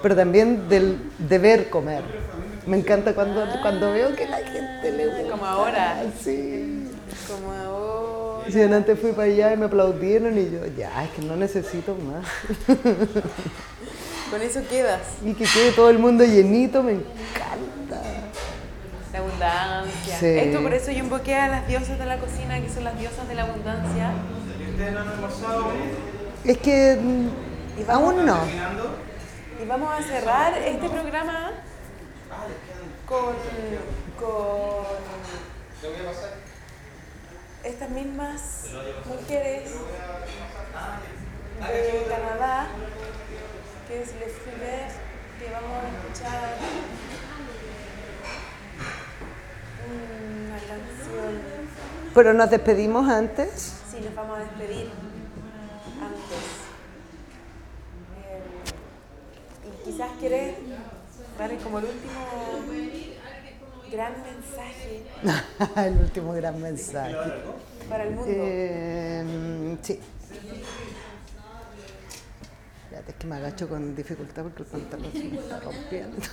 pero 0.01 0.15
también 0.15 0.67
del 0.69 0.97
deber 1.17 1.69
comer. 1.69 2.03
Me 2.65 2.77
encanta 2.77 3.13
cuando, 3.15 3.43
cuando 3.61 3.91
veo 3.91 4.15
que 4.15 4.27
la 4.27 4.37
gente 4.37 4.91
le 4.91 5.07
gusta. 5.07 5.31
Como 5.31 5.45
ahora. 5.45 6.03
Sí. 6.23 6.87
Como 7.27 7.51
ahora. 7.51 8.51
Si 8.51 8.61
antes 8.61 8.99
fui 8.99 9.11
para 9.11 9.23
allá 9.23 9.53
y 9.53 9.57
me 9.57 9.65
aplaudieron 9.65 10.37
y 10.37 10.51
yo, 10.51 10.65
ya, 10.77 11.03
es 11.03 11.11
que 11.11 11.21
no 11.21 11.35
necesito 11.35 11.95
más. 11.95 12.25
Con 14.29 14.41
eso 14.41 14.61
quedas. 14.69 15.01
Y 15.23 15.33
que 15.33 15.45
quede 15.45 15.71
todo 15.71 15.89
el 15.89 15.99
mundo 15.99 16.23
llenito, 16.23 16.83
me 16.83 16.93
encanta. 16.93 18.01
La 19.11 19.19
abundancia. 19.19 20.17
Sí. 20.19 20.25
Esto 20.25 20.61
por 20.61 20.73
eso 20.73 20.91
yo 20.91 20.99
invoqué 20.99 21.35
a 21.35 21.49
las 21.49 21.67
diosas 21.67 21.99
de 21.99 22.05
la 22.05 22.17
cocina, 22.17 22.61
que 22.61 22.69
son 22.69 22.83
las 22.83 22.97
diosas 22.97 23.27
de 23.27 23.35
la 23.35 23.43
abundancia. 23.43 24.11
Es 26.43 26.57
que 26.57 26.97
mm, 27.01 27.89
aún 27.89 28.25
no. 28.25 28.39
Y 29.61 29.67
vamos 29.67 29.93
a 29.93 30.01
cerrar 30.01 30.57
este 30.57 30.89
programa 30.89 31.51
con, 33.07 33.35
con 34.19 34.85
estas 37.63 37.89
mismas 37.89 38.65
mujeres 39.05 39.71
de 41.59 42.05
Canadá, 42.09 42.67
que 43.87 44.01
es 44.01 44.13
Le 44.15 44.27
Foulet, 44.27 44.91
que 45.39 45.51
vamos 45.51 45.83
a 45.83 45.87
escuchar 45.89 46.57
una 49.91 50.57
canción. 50.57 51.33
Pero 52.13 52.33
nos 52.33 52.49
despedimos 52.49 53.09
antes. 53.09 53.81
Sí, 53.91 53.99
nos 54.01 54.15
vamos 54.15 54.37
a 54.37 54.41
despedir 54.41 54.89
antes. 56.01 56.43
Eh, 58.17 58.43
y 59.67 59.69
quizás 59.85 60.09
querés 60.19 60.55
como 61.49 61.79
el 61.79 61.85
último 61.85 62.21
gran 63.91 64.13
mensaje 64.23 65.03
el 65.87 65.97
último 65.97 66.33
gran 66.33 66.61
mensaje. 66.61 67.15
para 67.89 68.03
el 68.03 68.11
mundo. 68.11 68.31
Eh, 68.31 69.77
sí. 69.81 69.99
Espérate, 72.83 73.11
es 73.11 73.17
que 73.17 73.27
me 73.27 73.35
agacho 73.37 73.67
con 73.67 73.95
dificultad 73.95 74.43
porque 74.43 74.61
el 74.61 74.67
pantalón 74.67 75.11
se 75.11 75.23
me 75.23 75.39
está 75.39 75.59
rompiendo. 75.59 76.17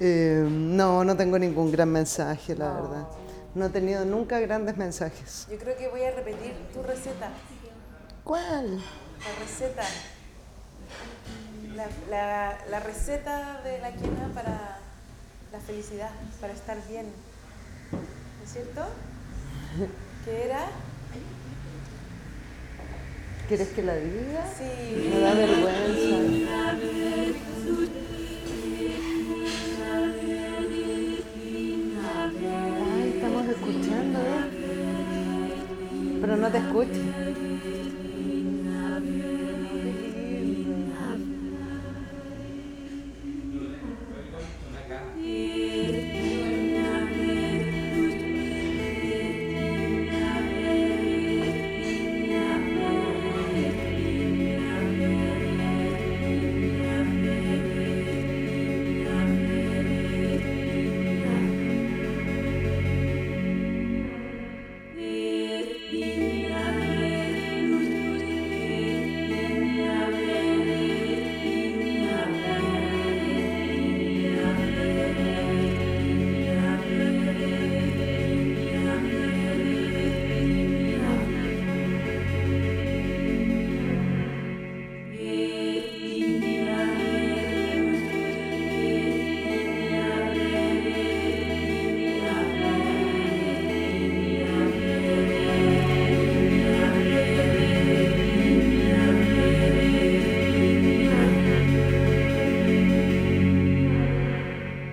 Eh, 0.00 0.44
no, 0.50 1.04
no 1.04 1.16
tengo 1.16 1.38
ningún 1.38 1.70
gran 1.70 1.88
mensaje, 1.88 2.56
la 2.56 2.72
verdad. 2.74 3.06
No 3.54 3.66
he 3.66 3.68
tenido 3.68 4.04
nunca 4.04 4.40
grandes 4.40 4.76
mensajes. 4.76 5.46
Yo 5.48 5.56
creo 5.56 5.76
que 5.76 5.88
voy 5.88 6.02
a 6.02 6.10
repetir 6.10 6.52
tu 6.74 6.82
receta. 6.82 7.30
¿Cuál? 8.24 8.78
La 8.78 9.40
receta 9.40 9.84
la, 11.76 11.86
la, 12.10 12.58
la 12.70 12.80
receta 12.80 13.60
de 13.64 13.78
la 13.80 13.92
quena 13.92 14.28
para 14.34 14.78
la 15.52 15.60
felicidad, 15.66 16.10
para 16.40 16.52
estar 16.52 16.76
bien. 16.88 17.06
¿No 17.92 18.44
es 18.44 18.52
cierto? 18.52 18.82
¿Qué 20.24 20.44
era? 20.44 20.66
¿Quieres 23.48 23.68
que 23.68 23.82
la 23.82 23.94
diga? 23.96 24.46
Sí. 24.56 25.10
Me 25.10 25.20
da 25.20 25.34
vergüenza. 25.34 26.16
Ay, 32.96 33.12
estamos 33.16 33.46
escuchando, 33.48 34.18
¿eh? 34.20 34.44
Pero 36.20 36.36
no 36.36 36.50
te 36.50 36.58
escucho. 36.58 37.00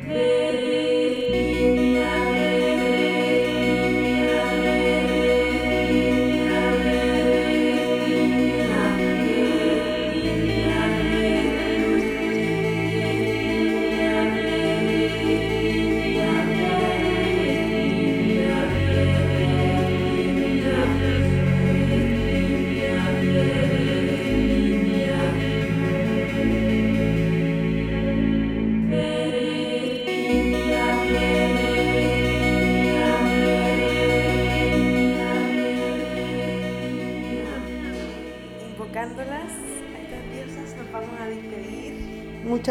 Hey. 0.07 0.40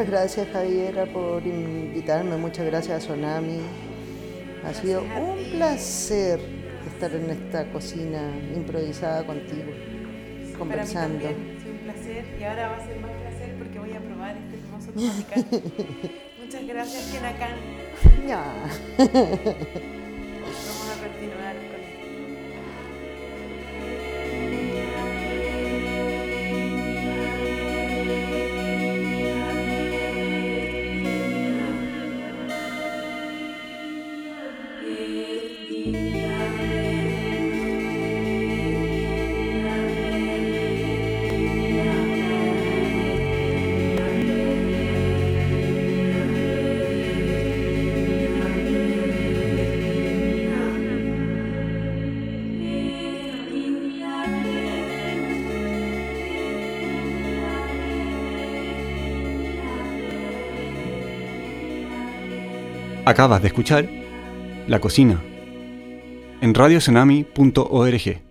Muchas 0.01 0.13
gracias 0.13 0.49
Javiera 0.51 1.05
por 1.05 1.47
invitarme, 1.47 2.35
muchas 2.39 2.65
gracias 2.65 3.05
a 3.05 3.07
Sonami. 3.07 3.61
Ha 4.65 4.73
sido 4.73 5.03
un 5.03 5.59
placer 5.59 6.41
estar 6.87 7.15
en 7.15 7.29
esta 7.29 7.71
cocina 7.71 8.33
improvisada 8.57 9.27
contigo, 9.27 9.71
conversando. 10.59 11.19
Para 11.19 11.35
mí 11.37 11.45
también, 11.45 11.61
fue 11.61 11.71
un 11.73 11.79
placer 11.81 12.25
y 12.41 12.45
ahora 12.45 12.69
va 12.71 12.77
a 12.79 12.87
ser 12.87 12.99
más 12.99 13.11
placer 13.11 13.55
porque 13.59 13.79
voy 13.79 13.93
a 13.93 14.01
probar 14.01 14.37
este 14.39 14.57
hermoso 14.57 14.91
tropical. 14.91 15.45
Muchas 16.43 16.67
gracias, 16.67 17.05
Kenakan. 17.13 17.57
Ya. 18.27 18.45
Vamos 18.97 19.37
a 20.89 21.09
continuar 21.09 21.57
con 21.57 21.90
Acabas 63.11 63.43
de 63.43 63.49
escuchar 63.49 63.89
La 64.69 64.79
Cocina 64.79 65.21
en 66.41 66.55
radiosonami.org. 66.55 68.30